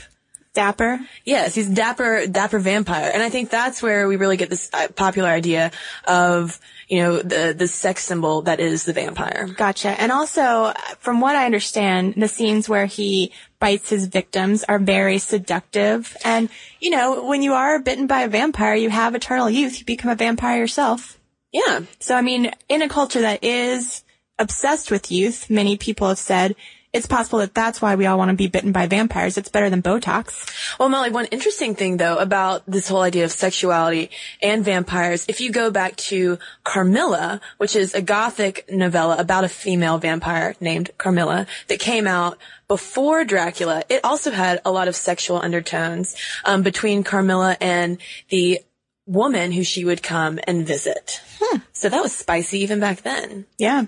Dapper? 0.54 1.00
Yes, 1.24 1.54
he's 1.54 1.68
dapper, 1.68 2.28
dapper 2.28 2.60
vampire. 2.60 3.10
And 3.12 3.22
I 3.22 3.28
think 3.28 3.50
that's 3.50 3.82
where 3.82 4.06
we 4.06 4.14
really 4.16 4.36
get 4.36 4.50
this 4.50 4.70
uh, 4.72 4.86
popular 4.94 5.28
idea 5.28 5.72
of, 6.06 6.60
you 6.88 6.98
know, 7.02 7.20
the, 7.20 7.54
the 7.58 7.66
sex 7.66 8.04
symbol 8.04 8.42
that 8.42 8.60
is 8.60 8.84
the 8.84 8.92
vampire. 8.92 9.48
Gotcha. 9.48 10.00
And 10.00 10.12
also, 10.12 10.72
from 11.00 11.20
what 11.20 11.34
I 11.34 11.44
understand, 11.44 12.14
the 12.16 12.28
scenes 12.28 12.68
where 12.68 12.86
he 12.86 13.32
bites 13.58 13.90
his 13.90 14.06
victims 14.06 14.62
are 14.62 14.78
very 14.78 15.18
seductive. 15.18 16.16
And, 16.24 16.48
you 16.78 16.90
know, 16.90 17.24
when 17.24 17.42
you 17.42 17.54
are 17.54 17.80
bitten 17.80 18.06
by 18.06 18.20
a 18.20 18.28
vampire, 18.28 18.76
you 18.76 18.90
have 18.90 19.16
eternal 19.16 19.50
youth. 19.50 19.80
You 19.80 19.84
become 19.84 20.12
a 20.12 20.16
vampire 20.16 20.58
yourself. 20.58 21.18
Yeah. 21.52 21.80
So, 21.98 22.14
I 22.14 22.20
mean, 22.20 22.52
in 22.68 22.80
a 22.82 22.88
culture 22.88 23.22
that 23.22 23.42
is 23.42 24.04
obsessed 24.38 24.90
with 24.90 25.10
youth, 25.10 25.50
many 25.50 25.76
people 25.76 26.08
have 26.08 26.18
said, 26.18 26.54
it's 26.94 27.06
possible 27.06 27.40
that 27.40 27.52
that's 27.52 27.82
why 27.82 27.96
we 27.96 28.06
all 28.06 28.16
want 28.16 28.30
to 28.30 28.36
be 28.36 28.46
bitten 28.46 28.70
by 28.70 28.86
vampires. 28.86 29.36
It's 29.36 29.48
better 29.48 29.68
than 29.68 29.82
Botox. 29.82 30.78
Well, 30.78 30.88
Molly, 30.88 31.10
one 31.10 31.26
interesting 31.26 31.74
thing 31.74 31.96
though 31.96 32.16
about 32.18 32.62
this 32.66 32.88
whole 32.88 33.02
idea 33.02 33.24
of 33.24 33.32
sexuality 33.32 34.10
and 34.40 34.64
vampires, 34.64 35.26
if 35.28 35.40
you 35.40 35.50
go 35.50 35.70
back 35.72 35.96
to 35.96 36.38
Carmilla, 36.62 37.40
which 37.58 37.74
is 37.74 37.94
a 37.94 38.00
gothic 38.00 38.64
novella 38.70 39.16
about 39.18 39.42
a 39.42 39.48
female 39.48 39.98
vampire 39.98 40.54
named 40.60 40.90
Carmilla 40.96 41.48
that 41.66 41.80
came 41.80 42.06
out 42.06 42.38
before 42.68 43.24
Dracula, 43.24 43.82
it 43.88 44.04
also 44.04 44.30
had 44.30 44.60
a 44.64 44.70
lot 44.70 44.86
of 44.86 44.94
sexual 44.94 45.38
undertones 45.38 46.16
um, 46.44 46.62
between 46.62 47.02
Carmilla 47.02 47.56
and 47.60 47.98
the 48.28 48.60
woman 49.04 49.50
who 49.50 49.64
she 49.64 49.84
would 49.84 50.02
come 50.02 50.38
and 50.46 50.66
visit. 50.66 51.20
Hmm. 51.40 51.58
So 51.72 51.88
that 51.88 52.02
was 52.02 52.12
spicy 52.14 52.60
even 52.60 52.78
back 52.78 53.02
then. 53.02 53.46
Yeah. 53.58 53.86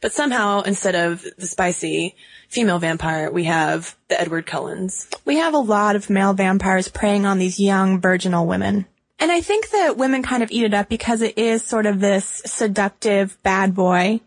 But 0.00 0.12
somehow, 0.12 0.62
instead 0.62 0.94
of 0.94 1.24
the 1.36 1.46
spicy 1.46 2.16
female 2.48 2.78
vampire, 2.78 3.30
we 3.30 3.44
have 3.44 3.96
the 4.08 4.20
Edward 4.20 4.46
Cullens. 4.46 5.08
We 5.24 5.36
have 5.38 5.54
a 5.54 5.58
lot 5.58 5.96
of 5.96 6.10
male 6.10 6.34
vampires 6.34 6.88
preying 6.88 7.26
on 7.26 7.38
these 7.38 7.60
young 7.60 8.00
virginal 8.00 8.46
women. 8.46 8.86
And 9.18 9.30
I 9.30 9.40
think 9.40 9.70
that 9.70 9.96
women 9.96 10.22
kind 10.22 10.42
of 10.42 10.50
eat 10.50 10.64
it 10.64 10.74
up 10.74 10.88
because 10.88 11.22
it 11.22 11.38
is 11.38 11.62
sort 11.62 11.86
of 11.86 12.00
this 12.00 12.42
seductive 12.44 13.40
bad 13.42 13.74
boy 13.74 14.20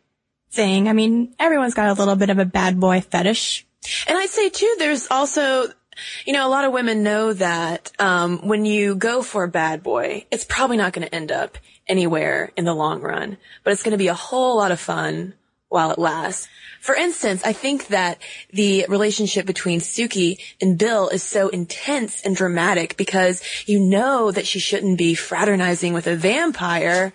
thing. 0.51 0.87
I 0.87 0.93
mean, 0.93 1.35
everyone's 1.37 1.73
got 1.73 1.89
a 1.89 1.99
little 1.99 2.15
bit 2.15 2.29
of 2.29 2.39
a 2.39 2.45
bad 2.45 2.79
boy 2.79 3.01
fetish. 3.01 3.67
And 4.07 4.17
I'd 4.17 4.29
say 4.29 4.49
too, 4.49 4.75
there's 4.79 5.07
also, 5.11 5.67
you 6.25 6.33
know, 6.33 6.47
a 6.47 6.49
lot 6.49 6.65
of 6.65 6.71
women 6.71 7.03
know 7.03 7.33
that 7.33 7.91
um, 7.99 8.47
when 8.47 8.65
you 8.65 8.95
go 8.95 9.21
for 9.21 9.43
a 9.43 9.49
bad 9.49 9.83
boy, 9.83 10.25
it's 10.31 10.45
probably 10.45 10.77
not 10.77 10.93
going 10.93 11.07
to 11.07 11.13
end 11.13 11.31
up 11.31 11.57
anywhere 11.87 12.51
in 12.55 12.65
the 12.65 12.73
long 12.73 13.01
run, 13.01 13.37
but 13.63 13.73
it's 13.73 13.83
going 13.83 13.91
to 13.91 13.97
be 13.97 14.07
a 14.07 14.13
whole 14.13 14.57
lot 14.57 14.71
of 14.71 14.79
fun 14.79 15.33
while 15.69 15.91
it 15.91 15.99
lasts. 15.99 16.47
For 16.79 16.95
instance, 16.95 17.41
I 17.43 17.53
think 17.53 17.87
that 17.87 18.19
the 18.53 18.85
relationship 18.87 19.45
between 19.45 19.79
Sookie 19.79 20.37
and 20.61 20.77
Bill 20.77 21.09
is 21.09 21.23
so 21.23 21.49
intense 21.49 22.21
and 22.21 22.35
dramatic 22.35 22.95
because 22.97 23.41
you 23.65 23.79
know 23.79 24.31
that 24.31 24.45
she 24.45 24.59
shouldn't 24.59 24.97
be 24.97 25.15
fraternizing 25.15 25.93
with 25.93 26.05
a 26.07 26.15
vampire, 26.15 27.11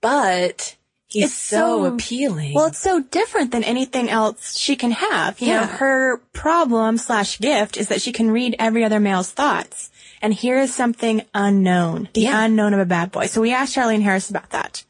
but 0.00 0.74
he's 1.06 1.26
It's 1.26 1.34
so, 1.34 1.56
so- 1.56 1.94
appealing. 1.94 2.54
Well, 2.54 2.66
it's 2.66 2.78
so 2.80 3.00
different 3.00 3.52
than 3.52 3.62
anything 3.64 4.10
else 4.10 4.58
she 4.58 4.74
can 4.74 4.90
have. 4.90 5.40
You 5.40 5.48
know, 5.54 5.60
Yeah. 5.60 5.76
her 5.76 6.16
problem 6.32 6.98
slash 6.98 7.38
gift 7.38 7.76
is 7.76 7.88
that 7.88 8.02
she 8.02 8.10
can 8.12 8.30
read 8.32 8.56
every 8.58 8.84
other 8.84 9.00
male's 9.00 9.30
thoughts. 9.30 9.90
And 10.20 10.34
here 10.34 10.58
is 10.58 10.74
something 10.74 11.22
unknown. 11.34 12.08
The 12.14 12.22
Yeah. 12.22 12.44
unknown 12.44 12.74
of 12.74 12.80
a 12.80 12.86
bad 12.86 13.12
boy. 13.12 13.26
So 13.26 13.40
we 13.40 13.52
asked 13.52 13.76
Charlaine 13.76 14.02
Harris 14.02 14.28
about 14.30 14.50
that. 14.50 14.82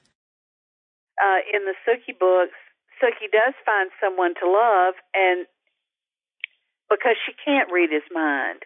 uh, 1.20 1.38
in 1.56 1.64
the 1.64 1.75
Sookie 1.87 2.18
books, 2.18 2.56
Sookie 3.04 3.28
does 3.28 3.52
find 3.68 3.92
someone 4.00 4.32
to 4.40 4.49
love, 4.49 4.96
and 5.12 5.44
because 6.88 7.20
she 7.20 7.37
can't 7.37 7.68
read 7.68 7.92
his 7.92 8.08
mind. 8.08 8.64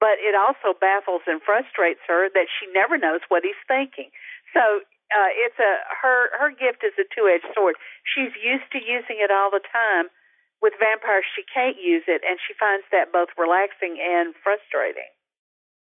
But 0.00 0.16
it 0.24 0.32
also 0.32 0.72
baffles 0.72 1.20
and 1.28 1.44
frustrates 1.44 2.00
her 2.08 2.32
that 2.32 2.48
she 2.48 2.64
never 2.72 2.96
knows 2.96 3.20
what 3.28 3.44
he's 3.44 3.60
thinking. 3.68 4.08
So 4.56 4.80
uh, 5.12 5.30
it's 5.36 5.60
a 5.60 5.72
her 6.00 6.32
her 6.40 6.50
gift 6.50 6.80
is 6.80 6.96
a 6.96 7.04
two 7.12 7.28
edged 7.28 7.52
sword. 7.54 7.76
She's 8.08 8.32
used 8.40 8.72
to 8.72 8.80
using 8.80 9.20
it 9.20 9.30
all 9.30 9.52
the 9.52 9.60
time. 9.60 10.08
With 10.62 10.74
vampires, 10.78 11.26
she 11.36 11.42
can't 11.42 11.76
use 11.76 12.04
it, 12.06 12.22
and 12.24 12.38
she 12.46 12.54
finds 12.54 12.86
that 12.92 13.12
both 13.12 13.28
relaxing 13.36 13.98
and 14.00 14.32
frustrating. 14.42 15.10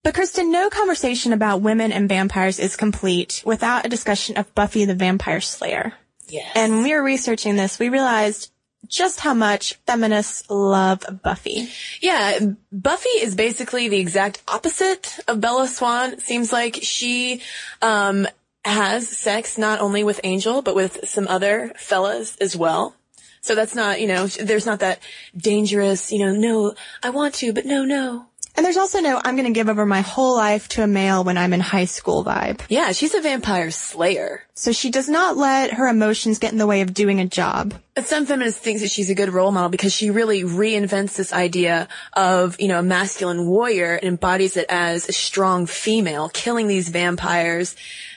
But 0.03 0.15
Cristen, 0.15 0.51
no 0.51 0.69
conversation 0.69 1.33
about 1.33 1.61
women 1.61 1.91
and 1.91 2.09
vampires 2.09 2.59
is 2.59 2.75
complete 2.75 3.43
without 3.45 3.85
a 3.85 3.89
discussion 3.89 4.37
of 4.37 4.53
Buffy 4.55 4.85
the 4.85 4.95
Vampire 4.95 5.41
Slayer. 5.41 5.93
Yes. 6.27 6.51
And 6.55 6.73
when 6.73 6.83
we 6.83 6.93
were 6.93 7.03
researching 7.03 7.55
this, 7.55 7.79
we 7.79 7.89
realized 7.89 8.51
just 8.87 9.19
how 9.19 9.33
much 9.33 9.73
feminists 9.87 10.49
love 10.49 11.03
Buffy. 11.23 11.69
Yeah, 12.01 12.39
Buffy 12.71 13.09
is 13.09 13.35
basically 13.35 13.89
the 13.89 13.99
exact 13.99 14.41
opposite 14.47 15.19
of 15.27 15.41
Bella 15.41 15.67
Swan. 15.67 16.19
Seems 16.19 16.51
like 16.51 16.79
she 16.81 17.41
um, 17.81 18.27
has 18.63 19.07
sex 19.07 19.57
not 19.57 19.79
only 19.81 20.03
with 20.03 20.19
Angel, 20.23 20.61
but 20.61 20.75
with 20.75 21.07
some 21.07 21.27
other 21.27 21.71
fellas 21.77 22.37
as 22.37 22.55
well. 22.55 22.95
So 23.41 23.53
that's 23.53 23.75
not, 23.75 24.01
you 24.01 24.07
know, 24.07 24.25
there's 24.25 24.65
not 24.65 24.79
that 24.79 24.99
dangerous, 25.37 26.11
you 26.11 26.17
know, 26.17 26.33
no, 26.33 26.73
I 27.03 27.11
want 27.11 27.35
to, 27.35 27.53
but 27.53 27.65
no, 27.65 27.85
no. 27.85 28.25
And 28.55 28.65
there's 28.65 28.77
also 28.77 29.01
no, 29.01 29.19
I'm 29.23 29.35
going 29.35 29.47
to 29.47 29.57
give 29.57 29.67
over 29.67 29.85
my 29.85 30.01
whole 30.01 30.35
life 30.35 30.69
to 30.69 30.83
a 30.83 30.87
male 30.87 31.23
when 31.23 31.37
I'm 31.37 31.53
in 31.53 31.59
high 31.59 31.85
school 31.85 32.23
vibe. 32.23 32.61
Yeah, 32.69 32.93
she's 32.93 33.13
a 33.13 33.21
vampire 33.21 33.69
slayer. 33.71 34.43
So 34.53 34.71
she 34.71 34.89
does 34.89 35.09
not 35.09 35.35
let 35.35 35.73
her 35.73 35.87
emotions 35.87 36.39
get 36.39 36.53
in 36.53 36.57
the 36.57 36.67
way 36.67 36.81
of 36.81 36.93
doing 36.93 37.19
a 37.19 37.25
job. 37.25 37.73
Some 38.01 38.25
feminists 38.25 38.59
think 38.59 38.79
that 38.79 38.91
she's 38.91 39.09
a 39.09 39.15
good 39.15 39.29
role 39.29 39.51
model 39.51 39.69
because 39.69 39.93
she 39.93 40.09
really 40.09 40.43
reinvents 40.43 41.15
this 41.17 41.33
idea 41.33 41.89
of, 42.13 42.59
you 42.59 42.69
know, 42.69 42.79
a 42.79 42.83
masculine 42.83 43.47
warrior 43.47 43.95
and 43.95 44.07
embodies 44.07 44.55
it 44.55 44.65
as 44.69 45.09
a 45.09 45.13
strong 45.13 45.65
female, 45.65 46.29
killing 46.29 46.67
these 46.67 46.87
vampires 46.87 47.75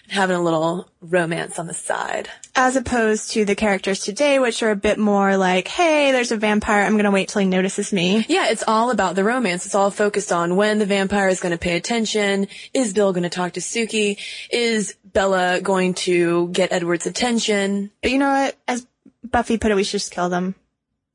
having 0.09 0.37
a 0.37 0.43
little 0.43 0.89
romance 1.01 1.59
on 1.59 1.67
the 1.67 1.75
side. 1.75 2.29
As 2.55 2.77
opposed 2.77 3.33
to 3.33 3.45
the 3.45 3.55
characters 3.55 4.01
today, 4.01 4.39
which 4.39 4.63
are 4.63 4.71
a 4.71 4.77
bit 4.77 4.99
more 4.99 5.37
like, 5.37 5.69
hey, 5.69 6.13
there's 6.13 6.33
a 6.33 6.37
vampire, 6.37 6.83
I'm 6.83 6.97
gonna 6.97 7.11
wait 7.11 7.29
till 7.29 7.41
he 7.41 7.49
notices 7.49 7.93
me. 7.93 8.25
Yeah, 8.29 8.49
it's 8.51 8.65
all 8.67 8.91
about 8.91 9.15
the 9.15 9.25
romance. 9.25 9.67
It's 9.67 9.75
all 9.75 9.91
focused 9.91 10.33
on 10.33 10.57
when 10.57 10.79
the 10.79 10.87
vampire 10.87 11.29
is 11.29 11.41
gonna 11.41 11.59
pay 11.59 11.77
attention. 11.77 12.49
Is 12.73 12.93
Bill 12.93 13.13
gonna 13.13 13.31
talk 13.31 13.53
to 13.53 13.61
Sookie, 13.61 14.19
Is 14.51 14.97
Bella 15.05 15.61
going 15.61 15.95
to 15.95 16.49
get 16.49 16.73
Edward's 16.73 17.07
attention? 17.07 17.91
But 18.03 18.11
you 18.11 18.19
know 18.19 18.31
what? 18.31 18.57
As 18.67 18.87
Buffy 19.23 19.59
put 19.59 19.71
it, 19.71 19.75
we 19.75 19.85
should 19.85 20.01
just 20.01 20.13
kill 20.13 20.29
them. 20.29 20.55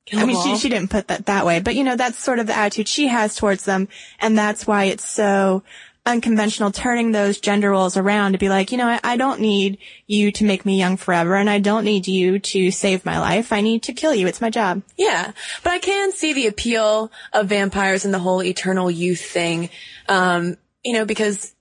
Kill 0.06 0.20
I 0.20 0.26
mean, 0.26 0.42
she, 0.44 0.58
she 0.58 0.70
didn't 0.70 0.90
put 0.90 1.08
that 1.08 1.28
that 1.28 1.46
way, 1.46 1.62
but 1.62 1.76
you 1.76 1.84
know, 1.84 1.96
that's 1.96 2.18
sort 2.18 2.40
of 2.40 2.48
the 2.48 2.56
attitude 2.56 2.90
she 2.90 3.08
has 3.08 3.36
towards 3.36 3.64
them, 3.64 3.88
and 4.20 4.38
that's 4.38 4.68
why 4.68 4.86
it's 4.86 5.06
so 5.06 5.64
unconventional 6.06 6.72
turning 6.72 7.12
those 7.12 7.40
gender 7.40 7.72
roles 7.72 7.96
around 7.96 8.34
to 8.34 8.38
be 8.38 8.50
like, 8.50 8.72
you 8.72 8.78
know, 8.78 8.88
I, 8.88 9.00
I 9.04 9.18
don't 9.18 9.40
need 9.40 9.78
you 10.06 10.32
to 10.34 10.44
make 10.44 10.66
me 10.66 10.78
young 10.78 10.98
forever, 10.98 11.36
and 11.36 11.50
I 11.50 11.60
don't 11.60 11.86
need 11.86 12.08
you 12.08 12.40
to 12.40 12.72
save 12.72 13.06
my 13.06 13.20
life. 13.20 13.54
I 13.54 13.62
need 13.62 13.84
to 13.84 13.94
kill 13.94 14.14
you. 14.14 14.28
It's 14.28 14.42
my 14.42 14.50
job. 14.50 14.82
Yeah, 14.98 15.32
but 15.64 15.72
I 15.72 15.80
can 15.80 16.12
see 16.12 16.34
the 16.34 16.48
appeal 16.48 17.12
of 17.32 17.48
vampires 17.48 18.06
and 18.06 18.14
the 18.14 18.20
whole 18.20 18.44
eternal 18.44 18.92
youth 18.92 19.22
thing. 19.22 19.70
Um, 20.10 20.58
you 20.84 20.94
know, 20.94 21.06
because 21.06 21.54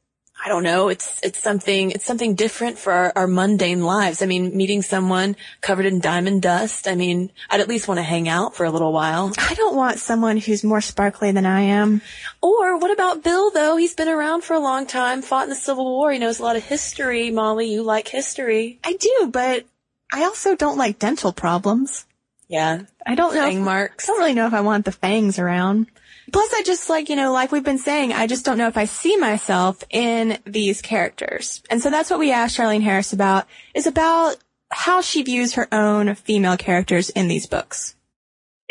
I 0.45 0.49
don't 0.49 0.65
know, 0.65 0.89
it's 0.89 1.21
it's 1.23 1.39
something 1.39 1.93
it's 1.93 2.05
something 2.05 2.35
different 2.35 2.77
for 2.77 2.93
our, 2.93 3.13
our 3.15 3.27
mundane 3.29 3.85
lives. 3.85 4.23
I 4.23 4.27
mean, 4.27 4.57
meeting 4.57 4.83
someone 4.83 5.37
covered 5.61 5.87
in 5.87 6.01
diamond 6.01 6.43
dust. 6.43 6.89
I 6.89 6.97
mean, 6.97 7.31
I'd 7.49 7.61
at 7.61 7.69
least 7.69 7.87
want 7.87 7.99
to 7.99 8.03
hang 8.03 8.29
out 8.29 8.57
for 8.57 8.65
a 8.65 8.71
little 8.71 8.93
while. 8.93 9.33
I 9.39 9.55
don't 9.55 9.77
want 9.77 10.01
someone 10.01 10.37
who's 10.39 10.65
more 10.65 10.81
sparkly 10.81 11.31
than 11.31 11.47
I 11.47 11.61
am. 11.61 12.03
Or 12.41 12.77
what 12.77 12.91
about 12.91 13.23
Bill 13.23 13.53
though? 13.53 13.77
He's 13.77 13.95
been 13.95 14.09
around 14.09 14.43
for 14.43 14.55
a 14.55 14.59
long 14.61 14.87
time, 14.87 15.23
fought 15.23 15.45
in 15.45 15.51
the 15.51 15.55
Civil 15.55 15.85
War. 15.85 16.11
He 16.11 16.19
knows 16.19 16.41
a 16.41 16.43
lot 16.43 16.57
of 16.57 16.65
history. 16.65 17.31
Molly, 17.31 17.71
you 17.71 17.85
like 17.85 18.09
history? 18.09 18.81
I 18.83 18.95
do, 18.95 19.29
but 19.31 19.65
I 20.13 20.25
also 20.25 20.57
don't 20.57 20.77
like 20.77 20.99
dental 20.99 21.33
problems. 21.33 22.05
Yeah, 22.49 22.83
I 23.07 23.15
don't 23.15 23.35
know. 23.35 23.43
fang 23.43 23.59
if- 23.59 23.65
marks. 23.65 24.09
I 24.09 24.13
don't 24.13 24.19
really 24.19 24.35
know 24.35 24.47
if 24.47 24.55
I 24.55 24.61
want 24.61 24.85
the 24.85 24.93
fangs 24.93 25.39
around. 25.39 25.87
Plus, 26.33 26.53
I 26.55 26.63
just 26.63 26.89
like, 26.89 27.09
you 27.09 27.17
know, 27.17 27.33
like 27.33 27.53
we've 27.53 27.63
been 27.63 27.79
saying, 27.79 28.13
I 28.13 28.27
just 28.27 28.45
don't 28.45 28.59
know 28.59 28.69
if 28.69 28.77
I 28.79 28.87
see 28.87 29.17
myself 29.17 29.85
in 29.91 30.39
these 30.47 30.81
characters. 30.81 31.63
And 31.71 31.83
so 31.83 31.91
that's 31.91 32.11
what 32.11 32.19
we 32.19 32.33
asked 32.33 32.57
Charlaine 32.57 32.83
Harris 32.83 33.13
about, 33.13 33.47
is 33.75 33.87
about 33.87 34.37
how 34.71 35.03
she 35.03 35.23
views 35.23 35.53
her 35.55 35.69
own 35.73 36.15
female 36.15 36.57
characters 36.57 37.11
in 37.11 37.29
these 37.29 37.47
books. 37.47 37.95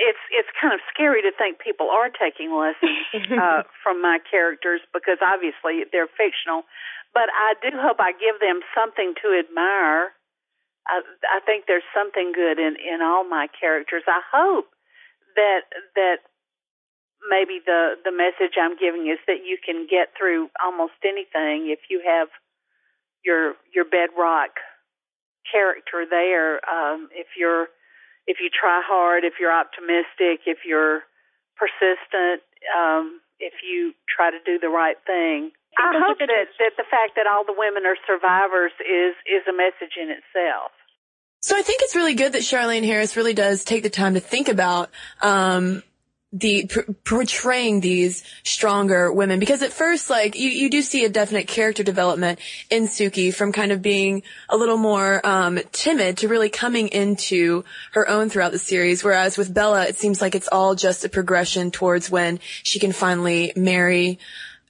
it's 0.02 0.24
it's 0.34 0.50
kind 0.58 0.74
of 0.74 0.82
scary 0.90 1.22
to 1.22 1.32
think 1.38 1.62
people 1.62 1.90
are 1.94 2.10
taking 2.10 2.50
lessons 2.50 3.06
uh, 3.38 3.62
from 3.86 4.02
my 4.02 4.18
characters 4.26 4.82
because 4.94 5.22
obviously 5.22 5.86
they're 5.94 6.10
fictional. 6.10 6.66
But 7.14 7.30
I 7.30 7.54
do 7.62 7.78
hope 7.78 7.98
I 8.00 8.14
give 8.18 8.42
them 8.42 8.66
something 8.74 9.14
to 9.22 9.38
admire. 9.38 10.16
I, 10.88 11.06
I 11.30 11.40
think 11.46 11.66
there's 11.68 11.86
something 11.94 12.34
good 12.34 12.58
in 12.58 12.76
in 12.82 13.06
all 13.06 13.24
my 13.28 13.46
characters. 13.54 14.02
I 14.08 14.22
hope 14.26 14.74
that 15.36 15.70
that 15.96 16.26
maybe 17.30 17.62
the 17.66 17.98
the 18.04 18.12
message 18.12 18.58
I'm 18.58 18.78
giving 18.78 19.08
is 19.08 19.20
that 19.28 19.46
you 19.46 19.58
can 19.62 19.88
get 19.90 20.14
through 20.18 20.50
almost 20.64 20.98
anything 21.04 21.70
if 21.70 21.90
you 21.90 22.02
have 22.06 22.30
your 23.24 23.54
your 23.74 23.86
bedrock 23.86 24.58
character 25.46 26.06
there. 26.10 26.62
Um, 26.66 27.10
if 27.14 27.38
you're 27.38 27.68
if 28.28 28.38
you 28.40 28.50
try 28.50 28.82
hard, 28.86 29.24
if 29.24 29.34
you're 29.40 29.54
optimistic, 29.54 30.46
if 30.46 30.60
you're 30.66 31.04
persistent, 31.58 32.42
um, 32.74 33.22
if 33.40 33.54
you 33.66 33.94
try 34.10 34.32
to 34.32 34.38
do 34.46 34.60
the 34.60 34.70
right 34.70 34.98
thing. 35.06 35.52
I 35.80 36.04
hope 36.04 36.20
that, 36.20 36.28
that 36.28 36.74
the 36.76 36.84
fact 36.92 37.16
that 37.16 37.28
all 37.28 37.46
the 37.46 37.56
women 37.56 37.86
are 37.86 37.98
survivors 38.06 38.74
is 38.82 39.16
is 39.26 39.44
a 39.48 39.56
message 39.56 39.96
in 39.96 40.10
itself. 40.10 40.72
So 41.42 41.58
I 41.58 41.64
think 41.64 41.82
it's 41.82 41.96
really 41.96 42.14
good 42.14 42.34
that 42.34 42.44
Charlaine 42.44 42.86
Harris 42.86 43.18
really 43.18 43.34
does 43.34 43.64
take 43.64 43.82
the 43.82 43.90
time 43.90 44.14
to 44.14 44.20
think 44.20 44.48
about 44.48 44.92
um, 45.22 45.82
the 46.34 46.66
p- 46.66 46.94
portraying 47.04 47.82
these 47.82 48.24
stronger 48.44 49.12
women 49.12 49.40
because 49.40 49.62
at 49.62 49.74
first, 49.74 50.10
like 50.10 50.36
you, 50.36 50.50
you 50.50 50.70
do 50.70 50.82
see 50.82 51.04
a 51.04 51.10
definite 51.10 51.48
character 51.48 51.84
development 51.84 52.40
in 52.70 52.88
Sookie 52.88 53.34
from 53.34 53.52
kind 53.52 53.72
of 53.72 53.82
being 53.82 54.24
a 54.48 54.56
little 54.56 54.78
more 54.78 55.26
um, 55.26 55.60
timid 55.72 56.18
to 56.18 56.30
really 56.30 56.50
coming 56.50 56.88
into 56.88 57.66
her 57.92 58.08
own 58.08 58.30
throughout 58.30 58.54
the 58.54 58.60
series. 58.60 59.04
Whereas 59.04 59.38
with 59.38 59.54
Bella, 59.54 59.86
it 59.88 59.98
seems 59.98 60.22
like 60.22 60.36
it's 60.36 60.48
all 60.50 60.76
just 60.76 61.04
a 61.04 61.10
progression 61.10 61.70
towards 61.70 62.10
when 62.10 62.40
she 62.64 62.80
can 62.80 62.94
finally 62.94 63.52
marry 63.56 64.18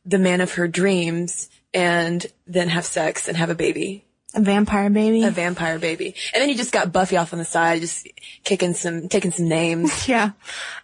the 0.06 0.20
man 0.20 0.42
of 0.42 0.54
her 0.54 0.68
dreams 0.68 1.50
and 1.74 2.26
then 2.48 2.70
have 2.70 2.86
sex 2.86 3.28
and 3.28 3.38
have 3.38 3.50
a 3.50 3.56
baby 3.56 4.04
A 4.34 4.42
vampire 4.42 4.90
baby. 4.90 5.24
a 5.24 5.32
vampire 5.32 5.78
baby. 5.78 6.16
And 6.34 6.42
then 6.42 6.48
you 6.50 6.56
just 6.56 6.72
got 6.72 6.94
Buffy 6.94 7.18
off 7.18 7.34
on 7.34 7.40
the 7.40 7.46
side, 7.46 7.82
just 7.82 8.08
kicking 8.44 8.74
some, 8.74 9.10
taking 9.10 9.32
some 9.32 9.50
names. 9.50 10.08
Yeah. 10.08 10.32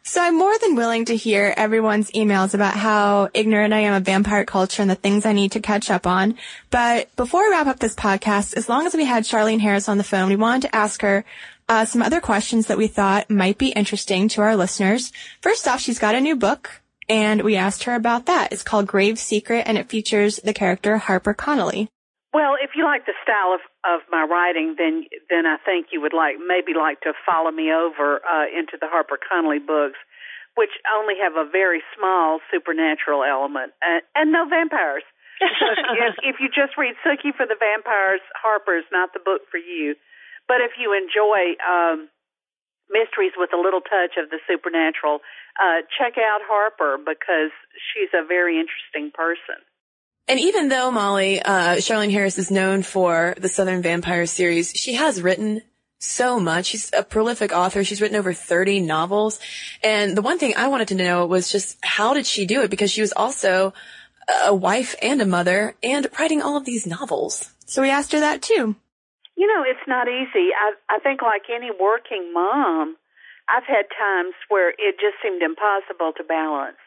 So 0.04 0.22
I'm 0.22 0.38
more 0.38 0.58
than 0.60 0.76
willing 0.76 1.06
to 1.06 1.16
hear 1.16 1.54
everyone's 1.58 2.12
emails 2.12 2.54
about 2.54 2.76
how 2.76 3.30
ignorant 3.34 3.74
I 3.74 3.80
am 3.80 3.94
of 3.94 4.04
vampire 4.04 4.46
culture 4.46 4.82
and 4.82 4.90
the 4.92 4.96
things 4.96 5.26
I 5.26 5.34
need 5.34 5.52
to 5.54 5.60
catch 5.60 5.90
up 5.92 6.08
on. 6.08 6.38
But 6.70 7.14
before 7.16 7.44
we 7.44 7.52
wrap 7.52 7.68
up 7.68 7.80
this 7.80 7.96
podcast, 7.96 8.56
as 8.56 8.70
long 8.70 8.86
as 8.86 8.94
we 8.96 9.06
had 9.06 9.24
Charlaine 9.24 9.60
Harris 9.60 9.90
on 9.90 9.98
the 9.98 10.04
phone, 10.04 10.30
we 10.30 10.36
wanted 10.36 10.64
to 10.64 10.76
ask 10.76 11.02
her 11.02 11.26
uh, 11.70 11.84
some 11.86 12.02
other 12.02 12.22
questions 12.22 12.68
that 12.68 12.78
we 12.78 12.88
thought 12.88 13.30
might 13.30 13.58
be 13.58 13.70
interesting 13.70 14.30
to 14.30 14.42
our 14.42 14.56
listeners. 14.56 15.12
First 15.42 15.68
off, 15.68 15.82
she's 15.82 16.00
got 16.00 16.16
a 16.16 16.22
new 16.22 16.36
book. 16.36 16.82
And 17.10 17.42
we 17.44 17.56
asked 17.56 17.84
her 17.86 17.96
about 17.96 18.26
that. 18.26 18.52
It's 18.52 18.64
called 18.64 18.86
Grave 18.88 19.18
Secret 19.18 19.64
and 19.66 19.78
it 19.78 19.88
features 19.88 20.42
the 20.44 20.54
character 20.54 20.98
Harper 20.98 21.34
Connelly. 21.34 21.90
Well, 22.34 22.60
if 22.60 22.76
you 22.76 22.84
like 22.84 23.06
the 23.06 23.16
style 23.24 23.56
of 23.56 23.64
of 23.88 24.04
my 24.12 24.24
writing, 24.24 24.76
then 24.78 25.08
then 25.30 25.46
I 25.46 25.58
think 25.64 25.88
you 25.92 26.02
would 26.02 26.14
like 26.14 26.36
maybe 26.44 26.76
like 26.76 27.02
to 27.02 27.14
follow 27.26 27.52
me 27.52 27.72
over 27.72 28.20
uh, 28.26 28.48
into 28.52 28.76
the 28.80 28.88
Harper 28.88 29.18
Connelly 29.18 29.60
books, 29.60 29.98
which 30.56 30.76
only 30.92 31.16
have 31.24 31.40
a 31.40 31.48
very 31.48 31.82
small 31.96 32.40
supernatural 32.52 33.24
element 33.24 33.72
and, 33.82 34.02
and 34.16 34.32
no 34.32 34.44
vampires. 34.50 35.08
So 35.40 35.46
if, 36.04 36.16
if 36.24 36.36
you 36.42 36.50
just 36.50 36.76
read 36.78 36.96
Sookie 37.06 37.32
for 37.32 37.46
the 37.46 37.58
vampires, 37.58 38.22
Harper 38.36 38.76
is 38.76 38.90
not 38.92 39.14
the 39.14 39.24
book 39.24 39.48
for 39.50 39.58
you. 39.58 39.96
But 40.48 40.62
if 40.62 40.80
you 40.80 40.96
enjoy 40.96 41.60
um, 41.62 42.10
mysteries 42.90 43.36
with 43.36 43.52
a 43.54 43.60
little 43.60 43.84
touch 43.84 44.16
of 44.18 44.32
the 44.32 44.40
supernatural, 44.48 45.20
uh, 45.60 45.84
check 45.92 46.16
out 46.18 46.42
Harper 46.48 46.98
because 46.98 47.52
she's 47.76 48.10
a 48.16 48.26
very 48.26 48.60
interesting 48.60 49.12
person. 49.12 49.60
And 50.28 50.40
even 50.40 50.68
though 50.68 50.92
Molly, 50.92 51.42
uh, 51.42 51.76
Charlaine 51.78 52.12
Harris 52.12 52.38
is 52.38 52.52
known 52.52 52.84
for 52.84 53.34
the 53.38 53.48
Southern 53.48 53.82
Vampire 53.82 54.26
series, 54.26 54.72
she 54.74 54.96
has 54.96 55.22
written 55.22 55.62
so 56.00 56.40
much. 56.40 56.68
She's 56.68 56.92
a 56.94 57.04
prolific 57.04 57.52
author. 57.54 57.84
She's 57.84 58.02
written 58.02 58.18
over 58.18 58.34
30 58.34 58.82
novels. 58.82 59.40
And 59.84 60.16
the 60.16 60.22
one 60.22 60.38
thing 60.38 60.54
I 60.56 60.68
wanted 60.68 60.90
to 60.90 60.96
know 60.96 61.26
was 61.26 61.52
just 61.52 61.78
how 61.82 62.14
did 62.14 62.26
she 62.26 62.46
do 62.46 62.62
it? 62.62 62.70
Because 62.70 62.92
she 62.92 63.02
was 63.02 63.14
also 63.14 63.74
a 64.46 64.54
wife 64.54 64.96
and 65.02 65.22
a 65.22 65.26
mother 65.26 65.76
and 65.82 66.08
writing 66.20 66.42
all 66.42 66.58
of 66.58 66.66
these 66.66 66.86
novels. 66.86 67.54
So 67.66 67.82
we 67.82 67.90
asked 67.90 68.12
her 68.12 68.20
that 68.20 68.42
too. 68.42 68.76
You 69.36 69.48
know, 69.48 69.64
it's 69.66 69.88
not 69.88 70.08
easy. 70.08 70.50
I 70.54 70.74
I 70.90 71.00
think 71.00 71.22
like 71.22 71.44
any 71.54 71.70
working 71.72 72.34
mom, 72.34 72.98
I've 73.48 73.66
had 73.66 73.86
times 73.98 74.34
where 74.50 74.70
it 74.70 74.96
just 75.00 75.16
seemed 75.24 75.42
impossible 75.42 76.14
to 76.18 76.24
balance 76.24 76.78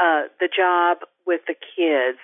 uh 0.00 0.28
the 0.40 0.48
job 0.48 0.98
with 1.26 1.42
the 1.46 1.54
kids. 1.54 2.18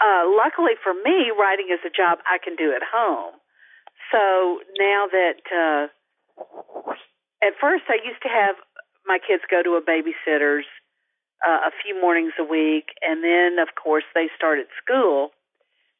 Uh 0.00 0.24
luckily 0.26 0.74
for 0.82 0.94
me, 0.94 1.30
writing 1.36 1.68
is 1.70 1.80
a 1.84 1.92
job 1.92 2.18
I 2.26 2.38
can 2.42 2.56
do 2.56 2.72
at 2.72 2.82
home. 2.82 3.34
So 4.12 4.60
now 4.78 5.06
that 5.10 5.40
uh 5.52 5.84
at 7.42 7.54
first 7.60 7.84
I 7.88 8.00
used 8.04 8.22
to 8.22 8.28
have 8.28 8.56
my 9.06 9.18
kids 9.18 9.42
go 9.50 9.62
to 9.62 9.76
a 9.76 9.82
babysitter's 9.82 10.66
uh, 11.40 11.68
a 11.68 11.72
few 11.82 12.00
mornings 12.00 12.32
a 12.38 12.44
week 12.44 12.92
and 13.00 13.24
then 13.24 13.58
of 13.58 13.68
course 13.74 14.04
they 14.14 14.28
started 14.36 14.66
school 14.82 15.30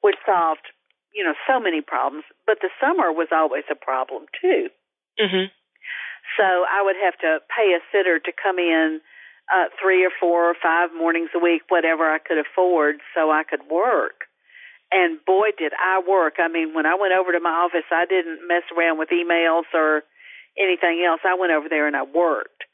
which 0.03 0.17
solved 0.25 0.69
you 1.15 1.25
know, 1.25 1.35
so 1.47 1.59
many 1.61 1.81
problems. 1.81 2.25
But 2.47 2.59
the 2.63 2.71
summer 2.81 3.13
was 3.13 3.29
always 3.33 3.65
a 3.71 3.75
problem 3.75 4.27
too. 4.41 4.71
Mm-hmm. 5.19 5.51
So 6.39 6.47
I 6.47 6.83
would 6.83 6.97
have 7.03 7.19
to 7.21 7.41
pay 7.51 7.75
a 7.75 7.83
sitter 7.91 8.19
to 8.19 8.33
come 8.33 8.59
in 8.59 9.01
uh, 9.53 9.67
three 9.83 10.05
or 10.05 10.11
four 10.21 10.51
or 10.51 10.55
five 10.63 10.91
mornings 10.97 11.31
a 11.35 11.39
week, 11.39 11.63
whatever 11.69 12.05
I 12.09 12.19
could 12.19 12.39
afford, 12.39 12.97
so 13.15 13.31
I 13.31 13.43
could 13.43 13.61
work. 13.71 14.27
And 14.93 15.19
boy, 15.25 15.51
did 15.57 15.73
I 15.73 16.03
work. 16.07 16.35
I 16.39 16.49
mean, 16.49 16.75
when 16.75 16.87
I 16.87 16.97
went 16.97 17.13
over 17.13 17.33
to 17.33 17.41
my 17.41 17.51
office, 17.51 17.87
I 17.93 18.07
didn't 18.07 18.47
mess 18.49 18.63
around 18.77 18.99
with 18.99 19.11
emails 19.11 19.65
or 19.73 20.03
anything 20.59 21.05
else. 21.07 21.21
I 21.25 21.37
went 21.39 21.53
over 21.53 21.69
there 21.69 21.87
and 21.87 21.97
I 21.97 22.03
worked. 22.03 22.65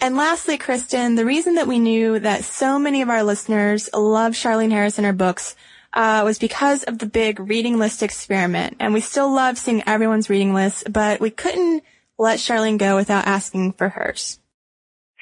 And 0.00 0.16
lastly, 0.16 0.56
Cristen, 0.56 1.14
the 1.14 1.26
reason 1.26 1.56
that 1.56 1.66
we 1.66 1.78
knew 1.78 2.18
that 2.18 2.44
so 2.44 2.78
many 2.78 3.02
of 3.02 3.10
our 3.10 3.22
listeners 3.22 3.90
love 3.92 4.32
Charlaine 4.32 4.70
Harris 4.70 4.96
and 4.96 5.06
her 5.06 5.12
books 5.12 5.56
uh, 5.92 6.22
was 6.24 6.38
because 6.38 6.84
of 6.84 6.98
the 6.98 7.06
big 7.06 7.38
reading 7.38 7.78
list 7.78 8.02
experiment. 8.02 8.76
And 8.80 8.94
we 8.94 9.00
still 9.00 9.30
love 9.30 9.58
seeing 9.58 9.82
everyone's 9.86 10.30
reading 10.30 10.54
list, 10.54 10.90
but 10.90 11.20
we 11.20 11.28
couldn't 11.28 11.82
let 12.18 12.38
Charlaine 12.38 12.78
go 12.78 12.96
without 12.96 13.26
asking 13.26 13.72
for 13.72 13.90
hers. 13.90 14.38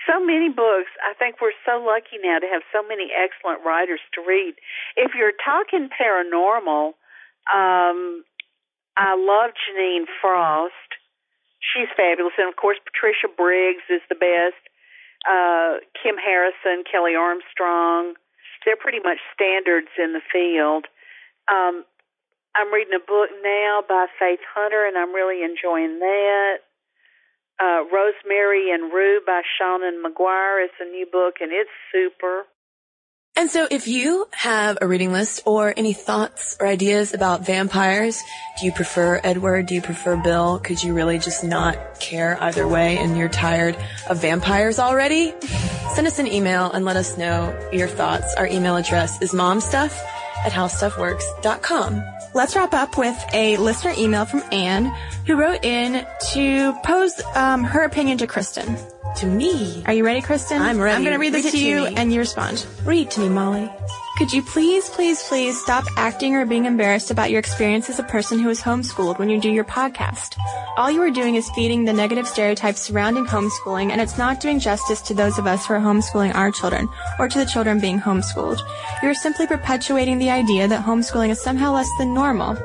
So 0.09 0.25
many 0.25 0.49
books. 0.49 0.89
I 1.05 1.13
think 1.13 1.37
we're 1.41 1.57
so 1.69 1.85
lucky 1.85 2.17
now 2.25 2.39
to 2.39 2.49
have 2.49 2.63
so 2.73 2.81
many 2.83 3.13
excellent 3.13 3.61
writers 3.65 4.01
to 4.15 4.25
read. 4.27 4.55
If 4.97 5.13
you're 5.13 5.37
talking 5.37 5.91
paranormal, 5.93 6.97
um, 7.53 8.25
I 8.97 9.15
love 9.15 9.53
Jeaniene 9.53 10.09
Frost. 10.21 10.97
She's 11.61 11.89
fabulous. 11.95 12.33
And 12.39 12.49
of 12.49 12.57
course, 12.57 12.79
Patricia 12.89 13.29
Briggs 13.29 13.85
is 13.91 14.01
the 14.09 14.17
best. 14.17 14.57
Uh, 15.29 15.85
Kim 16.01 16.17
Harrison, 16.17 16.85
Kelley 16.91 17.15
Armstrong, 17.15 18.15
they're 18.65 18.77
pretty 18.77 19.01
much 19.01 19.19
standards 19.35 19.89
in 19.99 20.13
the 20.13 20.25
field. 20.33 20.87
Um, 21.49 21.85
I'm 22.55 22.73
reading 22.73 22.95
a 22.95 23.05
book 23.05 23.31
now 23.43 23.83
by 23.89 24.07
Faith 24.19 24.41
Hunter, 24.55 24.87
and 24.87 24.97
I'm 24.97 25.15
really 25.15 25.43
enjoying 25.43 25.99
that. 26.01 26.68
Uh, 27.61 27.83
Rosemary 27.93 28.71
and 28.73 28.93
Rue 28.93 29.21
by 29.27 29.43
Seanan 29.61 30.03
McGuire 30.05 30.65
is 30.65 30.71
a 30.81 30.85
new 30.85 31.07
book, 31.11 31.37
and 31.41 31.51
it's 31.53 31.71
super. 31.93 32.45
And 33.35 33.51
so 33.51 33.69
if 33.71 33.87
you 33.87 34.27
have 34.33 34.79
a 34.81 34.87
reading 34.89 35.13
list 35.13 35.43
or 35.45 35.73
any 35.77 35.93
thoughts 35.93 36.57
or 36.59 36.67
ideas 36.67 37.15
about 37.15 37.47
vampires, 37.47 38.21
do 38.59 38.67
you 38.67 38.73
prefer 38.73 39.21
Edward? 39.23 39.67
Do 39.67 39.77
you 39.77 39.83
prefer 39.83 40.17
Bill? 40.17 40.59
Could 40.59 40.83
you 40.83 40.93
really 40.93 41.21
just 41.21 41.45
not 41.45 42.01
care 42.01 42.37
either 42.43 42.67
way 42.67 42.99
and 42.99 43.17
you're 43.17 43.29
tired 43.29 43.77
of 44.09 44.21
vampires 44.21 44.81
already? 44.81 45.35
Send 45.95 46.09
us 46.09 46.19
an 46.19 46.27
email 46.27 46.71
and 46.73 46.85
let 46.85 46.97
us 46.97 47.17
know 47.17 47.57
your 47.73 47.87
thoughts. 47.87 48.35
Our 48.35 48.49
email 48.49 48.75
address 48.75 49.23
is 49.23 49.31
momstuff 49.31 49.97
at 50.45 50.53
howstuffworks.com. 50.53 52.03
Let's 52.35 52.55
wrap 52.55 52.75
up 52.75 52.99
with 52.99 53.17
a 53.33 53.57
listener 53.57 53.95
email 53.97 54.25
from 54.25 54.43
Anne 54.53 54.95
who 55.27 55.37
wrote 55.37 55.65
in 55.65 56.07
to 56.33 56.73
pose 56.85 57.21
um, 57.35 57.65
her 57.65 57.83
opinion 57.85 58.19
to 58.19 58.27
Cristen. 58.27 58.77
To 59.17 59.27
me. 59.27 59.83
Are 59.87 59.93
you 59.93 60.05
ready, 60.05 60.21
Cristen? 60.21 60.61
I'm 60.63 60.79
ready. 60.79 60.95
I'm 60.95 61.03
going 61.03 61.15
to 61.15 61.19
read 61.19 61.33
this 61.33 61.45
Read 61.47 61.51
to 61.53 61.57
to 61.57 61.65
you 61.65 61.77
me. 61.87 61.95
and 61.97 62.13
you 62.13 62.21
respond. 62.21 62.65
Read 62.85 63.11
to 63.13 63.21
me, 63.21 63.29
Molly. 63.29 63.69
Could 64.19 64.33
you 64.33 64.43
please, 64.43 64.91
please, 64.91 65.23
please 65.23 65.57
stop 65.63 65.85
acting 65.97 66.35
or 66.35 66.45
being 66.45 66.65
embarrassed 66.65 67.13
about 67.13 67.31
your 67.31 67.39
experience 67.39 67.89
as 67.89 68.01
a 68.01 68.03
person 68.03 68.41
who 68.41 68.49
is 68.49 68.61
homeschooled 68.61 69.17
when 69.21 69.29
you 69.29 69.41
do 69.41 69.49
your 69.49 69.63
podcast? 69.63 70.37
All 70.77 70.91
you 70.91 71.01
are 71.03 71.11
doing 71.11 71.37
is 71.37 71.49
feeding 71.51 71.85
the 71.85 71.93
negative 71.93 72.27
stereotypes 72.27 72.81
surrounding 72.81 73.27
homeschooling, 73.27 73.93
and 73.93 74.01
it's 74.01 74.19
not 74.19 74.41
doing 74.41 74.59
justice 74.59 75.01
to 75.03 75.15
those 75.15 75.39
of 75.39 75.47
us 75.47 75.67
who 75.67 75.75
are 75.75 75.79
homeschooling 75.79 76.35
our 76.35 76.51
children, 76.51 76.89
or 77.21 77.29
to 77.29 77.39
the 77.39 77.47
children 77.47 77.79
being 77.79 78.01
homeschooled. 78.01 78.61
You 79.05 79.09
are 79.09 79.15
simply 79.15 79.47
perpetuating 79.47 80.19
the 80.19 80.31
idea 80.31 80.67
that 80.67 80.85
homeschooling 80.85 81.29
is 81.29 81.41
somehow 81.41 81.73
less 81.73 81.89
than 81.99 82.13
normal. 82.13 82.59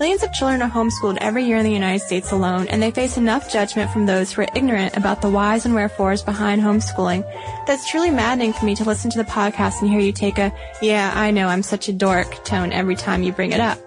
Millions 0.00 0.24
of 0.24 0.32
children 0.32 0.60
are 0.60 0.68
homeschooled 0.68 1.18
every 1.20 1.44
year 1.44 1.56
in 1.56 1.64
the 1.64 1.70
United 1.70 2.04
States 2.04 2.32
alone, 2.32 2.66
and 2.66 2.82
they 2.82 2.90
face 2.90 3.16
enough 3.16 3.52
judgment 3.52 3.90
from 3.92 4.06
those 4.06 4.32
who 4.32 4.42
are 4.42 4.48
ignorant 4.56 4.96
about 4.96 5.22
the 5.22 5.30
whys 5.30 5.64
and 5.66 5.74
wherefores 5.74 6.20
behind 6.20 6.60
homeschooling. 6.60 7.22
That's 7.68 7.88
truly 7.88 8.10
maddening 8.10 8.54
for 8.54 8.64
me 8.64 8.74
to 8.74 8.84
listen 8.84 9.08
to 9.12 9.18
the 9.18 9.30
podcast 9.30 9.80
and 9.80 9.88
hear 9.88 10.00
you 10.00 10.10
take 10.10 10.38
a, 10.38 10.52
yeah, 10.82 11.12
I 11.14 11.30
know, 11.30 11.46
I'm 11.46 11.62
such 11.62 11.88
a 11.88 11.92
dork 11.92 12.44
tone 12.44 12.72
every 12.72 12.96
time 12.96 13.22
you 13.22 13.30
bring 13.30 13.52
it 13.52 13.60
up. 13.60 13.78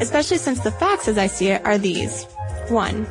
Especially 0.00 0.38
since 0.38 0.60
the 0.60 0.72
facts 0.72 1.06
as 1.06 1.16
I 1.16 1.28
see 1.28 1.48
it 1.48 1.64
are 1.64 1.78
these. 1.78 2.24
One, 2.68 3.06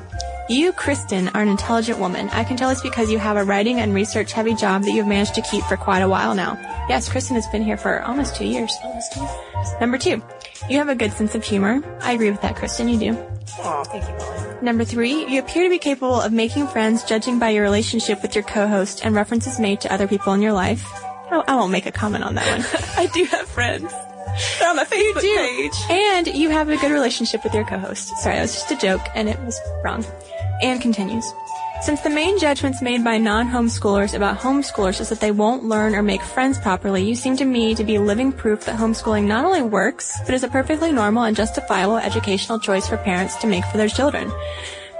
you, 0.49 0.73
Cristen, 0.73 1.29
are 1.29 1.41
an 1.41 1.47
intelligent 1.47 1.99
woman. 1.99 2.27
I 2.29 2.43
can 2.43 2.57
tell 2.57 2.69
this 2.69 2.81
because 2.81 3.09
you 3.09 3.17
have 3.17 3.37
a 3.37 3.45
writing 3.45 3.79
and 3.79 3.93
research 3.93 4.33
heavy 4.33 4.53
job 4.55 4.83
that 4.83 4.91
you've 4.91 5.07
managed 5.07 5.35
to 5.35 5.41
keep 5.41 5.63
for 5.63 5.77
quite 5.77 6.01
a 6.01 6.09
while 6.09 6.35
now. 6.35 6.59
Yes, 6.89 7.09
Cristen 7.09 7.35
has 7.35 7.47
been 7.47 7.63
here 7.63 7.77
for 7.77 8.03
almost 8.03 8.35
two 8.35 8.45
years. 8.45 8.71
Almost 8.83 9.13
two 9.13 9.21
years. 9.21 9.69
Number 9.79 9.97
two, 9.97 10.21
you 10.69 10.77
have 10.77 10.89
a 10.89 10.95
good 10.95 11.11
sense 11.11 11.35
of 11.35 11.43
humor. 11.43 11.81
I 12.01 12.13
agree 12.13 12.31
with 12.31 12.41
that, 12.41 12.55
Cristen. 12.55 12.87
You 12.89 12.99
do. 12.99 13.17
Oh, 13.59 13.83
thank 13.85 14.03
you, 14.03 14.15
Molly. 14.15 14.61
Number 14.61 14.83
three, 14.83 15.25
you 15.27 15.39
appear 15.39 15.63
to 15.63 15.69
be 15.69 15.79
capable 15.79 16.19
of 16.19 16.31
making 16.31 16.67
friends 16.67 17.03
judging 17.03 17.39
by 17.39 17.49
your 17.49 17.63
relationship 17.63 18.21
with 18.21 18.35
your 18.35 18.43
co-host 18.43 19.05
and 19.05 19.15
references 19.15 19.59
made 19.59 19.81
to 19.81 19.93
other 19.93 20.07
people 20.07 20.33
in 20.33 20.41
your 20.41 20.53
life. 20.53 20.83
Oh, 21.31 21.43
I 21.47 21.55
won't 21.55 21.71
make 21.71 21.85
a 21.85 21.91
comment 21.91 22.23
on 22.23 22.35
that 22.35 22.47
one. 22.47 22.81
I 22.97 23.07
do 23.07 23.25
have 23.25 23.47
friends. 23.47 23.91
They're 24.59 24.69
on 24.69 24.75
my 24.75 24.85
Facebook 24.85 25.21
page. 25.21 25.73
And 25.89 26.27
you 26.27 26.49
have 26.49 26.69
a 26.69 26.77
good 26.77 26.91
relationship 26.91 27.43
with 27.43 27.53
your 27.53 27.65
co-host. 27.65 28.17
Sorry, 28.17 28.35
that 28.35 28.41
was 28.41 28.53
just 28.53 28.71
a 28.71 28.75
joke 28.75 29.01
and 29.15 29.29
it 29.29 29.39
was 29.41 29.59
wrong. 29.83 30.05
And 30.61 30.81
continues. 30.81 31.25
Since 31.81 32.01
the 32.01 32.09
main 32.09 32.39
judgments 32.39 32.81
made 32.81 33.03
by 33.03 33.17
non-homeschoolers 33.17 34.15
about 34.15 34.39
homeschoolers 34.39 35.01
is 35.01 35.09
that 35.09 35.19
they 35.19 35.31
won't 35.31 35.65
learn 35.65 35.93
or 35.93 36.01
make 36.01 36.21
friends 36.21 36.57
properly, 36.57 37.03
you 37.03 37.15
seem 37.15 37.37
to 37.37 37.45
me 37.45 37.75
to 37.75 37.83
be 37.83 37.99
living 37.99 38.31
proof 38.31 38.65
that 38.65 38.79
homeschooling 38.79 39.25
not 39.25 39.45
only 39.45 39.61
works, 39.61 40.17
but 40.25 40.33
is 40.33 40.43
a 40.43 40.47
perfectly 40.47 40.91
normal 40.91 41.23
and 41.23 41.35
justifiable 41.35 41.97
educational 41.97 42.59
choice 42.59 42.87
for 42.87 42.97
parents 42.97 43.35
to 43.37 43.47
make 43.47 43.65
for 43.65 43.77
their 43.77 43.89
children. 43.89 44.31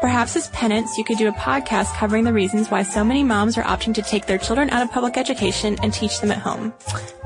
Perhaps 0.02 0.36
as 0.36 0.50
penance, 0.50 0.98
you 0.98 1.04
could 1.04 1.18
do 1.18 1.30
a 1.30 1.32
podcast 1.32 1.96
covering 1.96 2.26
the 2.26 2.34
reasons 2.34 2.70
why 2.70 2.84
so 2.84 3.04
many 3.04 3.24
moms 3.24 3.58
are 3.58 3.64
opting 3.64 3.96
to 3.96 4.04
take 4.04 4.28
their 4.28 4.38
children 4.38 4.70
out 4.70 4.84
of 4.84 4.92
public 4.92 5.18
education 5.18 5.78
and 5.82 5.92
teach 5.92 6.20
them 6.20 6.32
at 6.32 6.38
home. 6.38 6.74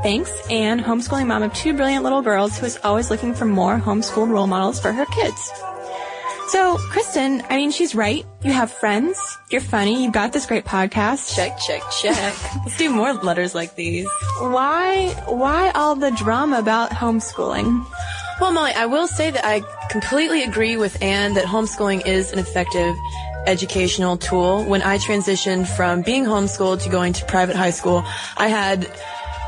Thanks, 0.04 0.32
Anne, 0.50 0.80
homeschooling 0.80 1.28
mom 1.28 1.44
of 1.44 1.54
two 1.54 1.74
brilliant 1.74 2.04
little 2.04 2.22
girls 2.22 2.58
who 2.58 2.66
is 2.66 2.80
always 2.84 3.10
looking 3.10 3.34
for 3.34 3.46
more 3.46 3.78
homeschooled 3.78 4.30
role 4.30 4.48
models 4.48 4.80
for 4.80 4.94
her 4.94 5.06
kids. 5.08 5.52
So, 6.52 6.78
Cristen, 6.90 7.44
I 7.48 7.58
mean, 7.58 7.70
she's 7.70 7.94
right. 7.94 8.26
You 8.42 8.52
have 8.52 8.72
friends. 8.72 9.20
You're 9.52 9.62
funny. 9.62 10.04
You've 10.04 10.14
got 10.14 10.34
this 10.34 10.48
great 10.48 10.66
podcast. 10.66 11.36
Check, 11.36 11.60
check, 11.60 11.84
check. 12.02 12.36
Let's 12.66 12.76
do 12.76 12.90
more 12.90 13.14
letters 13.14 13.54
like 13.54 13.76
these. 13.76 14.08
Why, 14.40 15.10
why 15.28 15.70
all 15.76 15.94
the 15.96 16.10
drama 16.10 16.58
about 16.58 16.90
homeschooling? 16.90 17.86
Well, 18.42 18.52
Molly, 18.52 18.72
I 18.72 18.88
will 18.88 19.08
say 19.08 19.30
that 19.30 19.46
I 19.46 19.62
completely 19.92 20.42
agree 20.42 20.76
with 20.76 21.00
Anne 21.04 21.36
that 21.36 21.46
homeschooling 21.46 22.08
is 22.08 22.32
an 22.32 22.40
effective 22.40 22.96
educational 23.46 24.18
tool. 24.18 24.64
When 24.64 24.82
I 24.82 24.98
transitioned 24.98 25.68
from 25.68 26.02
being 26.02 26.26
homeschooled 26.26 26.82
to 26.82 26.90
going 26.90 27.14
to 27.14 27.26
private 27.26 27.56
high 27.56 27.72
school, 27.72 28.04
I 28.38 28.48
had 28.48 28.92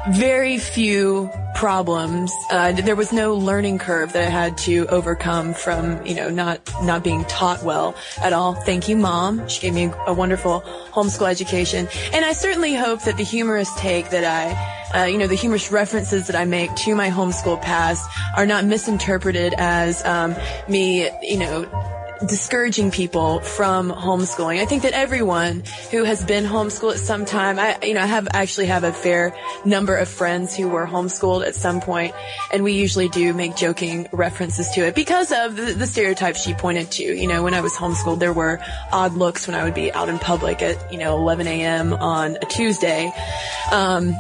very 0.09 0.57
few 0.57 1.29
problems. 1.53 2.31
Uh, 2.49 2.71
there 2.71 2.95
was 2.95 3.13
no 3.13 3.35
learning 3.35 3.77
curve 3.77 4.13
that 4.13 4.23
I 4.27 4.29
had 4.29 4.57
to 4.59 4.87
overcome 4.87 5.53
from, 5.53 6.03
you 6.05 6.15
know, 6.15 6.29
not, 6.29 6.59
not 6.83 7.03
being 7.03 7.23
taught 7.25 7.61
well 7.63 7.95
at 8.19 8.33
all. 8.33 8.55
Thank 8.55 8.89
you, 8.89 8.95
mom. 8.95 9.47
She 9.47 9.61
gave 9.61 9.73
me 9.73 9.91
a 10.07 10.13
wonderful 10.13 10.61
homeschool 10.91 11.29
education. 11.29 11.87
And 12.13 12.25
I 12.25 12.33
certainly 12.33 12.73
hope 12.73 13.03
that 13.03 13.17
the 13.17 13.23
humorous 13.23 13.71
take 13.75 14.09
that 14.09 14.23
I, 14.23 14.99
uh, 14.99 15.05
you 15.05 15.17
know, 15.17 15.27
the 15.27 15.35
humorous 15.35 15.71
references 15.71 16.27
that 16.27 16.35
I 16.35 16.45
make 16.45 16.73
to 16.77 16.95
my 16.95 17.09
homeschool 17.09 17.61
past 17.61 18.09
are 18.35 18.45
not 18.45 18.65
misinterpreted 18.65 19.53
as, 19.57 20.03
um, 20.05 20.35
me, 20.67 21.09
you 21.21 21.37
know, 21.37 21.65
discouraging 22.27 22.91
people 22.91 23.39
from 23.39 23.91
homeschooling. 23.91 24.60
I 24.60 24.65
think 24.65 24.84
that 24.84 24.93
everyone 24.93 25.63
who 25.89 26.03
has 26.03 26.23
been 26.23 26.45
homeschooled 26.45 26.93
at 26.93 26.99
some 26.99 27.25
time, 27.25 27.57
I, 27.60 27.77
you 27.84 27.93
know, 27.93 28.01
I 28.01 28.05
have 28.05 28.27
actually 28.34 28.67
have 28.67 28.84
a 28.84 28.93
fair 28.93 29.36
number 29.65 29.95
of 29.95 30.07
friends 30.07 30.55
who 30.55 30.69
were 30.69 30.86
homeschooled 30.86 31.45
at 31.45 31.55
some 31.55 31.81
point, 31.81 32.13
and 32.53 32.63
we 32.63 32.73
usually 32.73 33.10
do 33.10 33.34
make 33.34 33.55
joking 33.55 34.07
references 34.12 34.69
to 34.71 34.81
it 34.81 34.95
because 34.95 35.31
of 35.31 35.55
the, 35.55 35.73
the 35.73 35.88
stereotypes 35.88 36.41
she 36.41 36.53
pointed 36.53 36.91
to. 36.91 37.03
You 37.03 37.27
know, 37.27 37.43
when 37.43 37.53
I 37.53 37.62
was 37.62 37.73
homeschooled, 37.73 38.19
there 38.19 38.34
were 38.34 38.60
odd 38.91 39.13
looks 39.13 39.47
when 39.47 39.55
I 39.55 39.63
would 39.63 39.73
be 39.73 39.91
out 39.91 40.10
in 40.10 40.19
public 40.19 40.62
at, 40.62 40.91
you 40.91 40.99
know, 40.99 41.17
11 41.17 41.47
a.m. 41.47 41.93
on 41.93 42.38
a 42.41 42.45
Tuesday. 42.45 43.12
Um, 43.71 44.15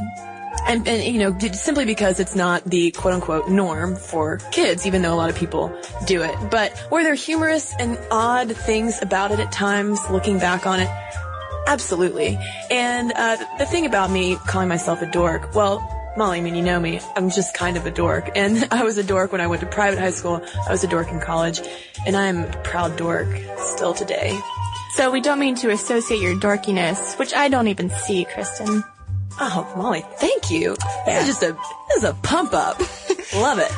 And, 0.67 0.87
and, 0.87 1.03
you 1.03 1.19
know, 1.19 1.37
simply 1.53 1.85
because 1.85 2.19
it's 2.19 2.35
not 2.35 2.63
the 2.65 2.91
quote 2.91 3.13
unquote 3.13 3.49
norm 3.49 3.95
for 3.95 4.37
kids, 4.51 4.85
even 4.85 5.01
though 5.01 5.13
a 5.13 5.15
lot 5.15 5.29
of 5.29 5.35
people 5.35 5.75
do 6.05 6.21
it. 6.21 6.35
But 6.49 6.87
were 6.91 7.03
there 7.03 7.15
humorous 7.15 7.73
and 7.79 7.97
odd 8.11 8.55
things 8.55 9.01
about 9.01 9.31
it 9.31 9.39
at 9.39 9.51
times, 9.51 9.99
looking 10.09 10.39
back 10.39 10.65
on 10.65 10.79
it? 10.79 10.89
Absolutely. 11.67 12.39
And, 12.69 13.11
uh, 13.15 13.37
the 13.57 13.65
thing 13.65 13.85
about 13.85 14.11
me 14.11 14.35
calling 14.47 14.69
myself 14.69 15.01
a 15.01 15.05
dork, 15.05 15.53
well, 15.55 15.79
Molly, 16.17 16.39
I 16.39 16.41
mean, 16.41 16.55
you 16.55 16.61
know 16.61 16.79
me. 16.79 16.99
I'm 17.15 17.29
just 17.29 17.53
kind 17.53 17.77
of 17.77 17.85
a 17.85 17.91
dork. 17.91 18.29
And 18.35 18.67
I 18.71 18.83
was 18.83 18.97
a 18.97 19.03
dork 19.03 19.31
when 19.31 19.41
I 19.41 19.47
went 19.47 19.61
to 19.61 19.67
private 19.67 19.99
high 19.99 20.11
school. 20.11 20.41
I 20.67 20.71
was 20.71 20.83
a 20.83 20.87
dork 20.87 21.09
in 21.09 21.19
college. 21.19 21.61
And 22.05 22.15
I'm 22.15 22.43
a 22.43 22.57
proud 22.63 22.97
dork 22.97 23.27
still 23.57 23.93
today. 23.93 24.37
So 24.95 25.09
we 25.09 25.21
don't 25.21 25.39
mean 25.39 25.55
to 25.55 25.69
associate 25.69 26.21
your 26.21 26.35
dorkiness, 26.35 27.17
which 27.17 27.33
I 27.33 27.47
don't 27.47 27.69
even 27.69 27.89
see, 27.89 28.25
Cristen. 28.25 28.83
Oh, 29.43 29.73
Molly, 29.75 30.05
thank 30.17 30.51
you. 30.51 30.75
This 31.05 31.21
is 31.21 31.27
just 31.27 31.43
a, 31.43 31.57
this 31.87 31.97
is 31.97 32.03
a 32.03 32.13
pump 32.13 32.53
up. 32.53 32.79
Love 33.33 33.57
it. 33.57 33.71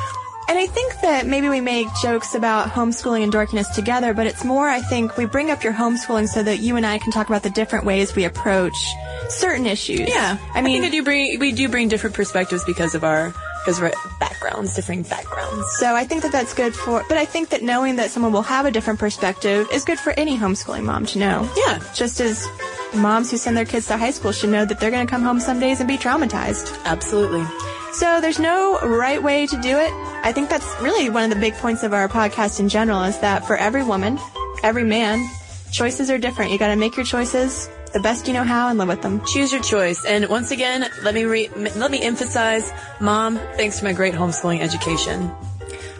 And 0.46 0.58
I 0.58 0.66
think 0.66 1.00
that 1.00 1.26
maybe 1.26 1.48
we 1.48 1.62
make 1.62 1.88
jokes 2.02 2.34
about 2.34 2.68
homeschooling 2.68 3.22
and 3.22 3.32
dorkiness 3.32 3.74
together, 3.74 4.12
but 4.12 4.26
it's 4.26 4.44
more, 4.44 4.68
I 4.68 4.82
think, 4.82 5.16
we 5.16 5.24
bring 5.24 5.50
up 5.50 5.64
your 5.64 5.72
homeschooling 5.72 6.28
so 6.28 6.42
that 6.42 6.58
you 6.58 6.76
and 6.76 6.84
I 6.84 6.98
can 6.98 7.12
talk 7.12 7.28
about 7.28 7.42
the 7.42 7.50
different 7.50 7.86
ways 7.86 8.14
we 8.14 8.24
approach 8.24 8.76
certain 9.30 9.64
issues. 9.64 10.00
Yeah. 10.00 10.36
I 10.52 10.60
mean, 10.60 10.76
I 10.76 10.80
think 10.82 10.92
I 10.92 10.96
do 10.98 11.02
bring, 11.02 11.38
we 11.40 11.52
do 11.52 11.70
bring 11.70 11.88
different 11.88 12.14
perspectives 12.14 12.62
because 12.64 12.94
of 12.94 13.04
our, 13.04 13.32
because 13.64 13.80
we're 13.80 13.92
backgrounds, 14.20 14.74
different 14.74 15.08
backgrounds. 15.08 15.66
So 15.78 15.96
I 15.96 16.04
think 16.04 16.22
that 16.22 16.32
that's 16.32 16.52
good 16.52 16.74
for, 16.74 17.02
but 17.08 17.16
I 17.16 17.24
think 17.24 17.48
that 17.48 17.62
knowing 17.62 17.96
that 17.96 18.10
someone 18.10 18.32
will 18.32 18.42
have 18.42 18.66
a 18.66 18.70
different 18.70 19.00
perspective 19.00 19.66
is 19.72 19.82
good 19.86 19.98
for 19.98 20.12
any 20.12 20.36
homeschooling 20.36 20.84
mom 20.84 21.06
to 21.06 21.18
know. 21.18 21.50
Yeah. 21.56 21.82
Just 21.94 22.20
as 22.20 22.46
moms 22.96 23.30
who 23.30 23.36
send 23.36 23.56
their 23.56 23.64
kids 23.64 23.86
to 23.88 23.96
high 23.96 24.10
school 24.10 24.32
should 24.32 24.50
know 24.50 24.64
that 24.64 24.80
they're 24.80 24.90
going 24.90 25.06
to 25.06 25.10
come 25.10 25.22
home 25.22 25.40
some 25.40 25.60
days 25.60 25.80
and 25.80 25.88
be 25.88 25.96
traumatized. 25.96 26.76
Absolutely. 26.84 27.44
So 27.92 28.20
there's 28.20 28.38
no 28.38 28.78
right 28.80 29.22
way 29.22 29.46
to 29.46 29.60
do 29.60 29.78
it. 29.78 29.90
I 30.24 30.32
think 30.32 30.48
that's 30.48 30.66
really 30.80 31.10
one 31.10 31.24
of 31.24 31.30
the 31.30 31.40
big 31.40 31.54
points 31.54 31.82
of 31.82 31.92
our 31.92 32.08
podcast 32.08 32.58
in 32.60 32.68
general 32.68 33.02
is 33.04 33.18
that 33.20 33.46
for 33.46 33.56
every 33.56 33.84
woman, 33.84 34.18
every 34.62 34.84
man, 34.84 35.24
choices 35.70 36.10
are 36.10 36.18
different. 36.18 36.50
You 36.50 36.58
got 36.58 36.68
to 36.68 36.76
make 36.76 36.96
your 36.96 37.06
choices 37.06 37.68
the 37.92 38.00
best 38.00 38.26
you 38.26 38.34
know 38.34 38.42
how 38.42 38.68
and 38.68 38.78
live 38.78 38.88
with 38.88 39.02
them. 39.02 39.24
Choose 39.26 39.52
your 39.52 39.62
choice. 39.62 40.04
And 40.04 40.28
once 40.28 40.50
again, 40.50 40.84
let 41.02 41.14
me 41.14 41.24
re- 41.24 41.48
let 41.76 41.92
me 41.92 42.02
emphasize, 42.02 42.72
mom, 43.00 43.36
thanks 43.56 43.78
for 43.78 43.84
my 43.84 43.92
great 43.92 44.14
homeschooling 44.14 44.60
education. 44.60 45.30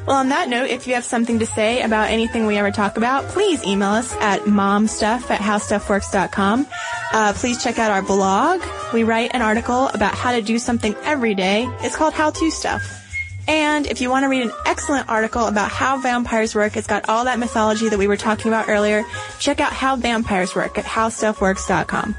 Well, 0.06 0.18
on 0.18 0.28
that 0.28 0.50
note, 0.50 0.68
if 0.68 0.86
you 0.86 0.94
have 0.94 1.04
something 1.04 1.38
to 1.38 1.46
say 1.46 1.80
about 1.80 2.10
anything 2.10 2.46
we 2.46 2.58
ever 2.58 2.70
talk 2.70 2.98
about, 2.98 3.24
please 3.28 3.64
email 3.64 3.88
us 3.88 4.14
at 4.16 4.42
momstuff 4.42 5.30
at 5.30 5.40
howstuffworks.com. 5.40 6.66
Uh, 7.12 7.32
please 7.34 7.62
check 7.62 7.78
out 7.78 7.90
our 7.90 8.02
blog. 8.02 8.62
We 8.92 9.02
write 9.02 9.30
an 9.32 9.40
article 9.40 9.88
about 9.88 10.14
how 10.14 10.32
to 10.32 10.42
do 10.42 10.58
something 10.58 10.94
every 11.04 11.34
day. 11.34 11.66
It's 11.80 11.96
called 11.96 12.12
How 12.12 12.30
To 12.30 12.50
Stuff. 12.50 13.00
And 13.48 13.86
if 13.86 14.00
you 14.00 14.10
want 14.10 14.24
to 14.24 14.28
read 14.28 14.42
an 14.42 14.52
excellent 14.66 15.08
article 15.08 15.46
about 15.46 15.70
how 15.70 15.98
vampires 15.98 16.54
work, 16.54 16.76
it's 16.76 16.86
got 16.86 17.08
all 17.08 17.24
that 17.24 17.38
mythology 17.38 17.88
that 17.88 17.98
we 17.98 18.06
were 18.06 18.16
talking 18.16 18.48
about 18.48 18.68
earlier. 18.68 19.04
Check 19.38 19.60
out 19.60 19.72
How 19.72 19.96
Vampires 19.96 20.54
Work 20.54 20.78
at 20.78 20.84
howstuffworks.com. 20.84 22.14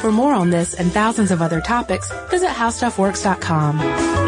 For 0.00 0.12
more 0.12 0.32
on 0.32 0.50
this 0.50 0.74
and 0.74 0.92
thousands 0.92 1.30
of 1.30 1.42
other 1.42 1.60
topics, 1.60 2.10
visit 2.30 2.48
howstuffworks.com. 2.50 4.27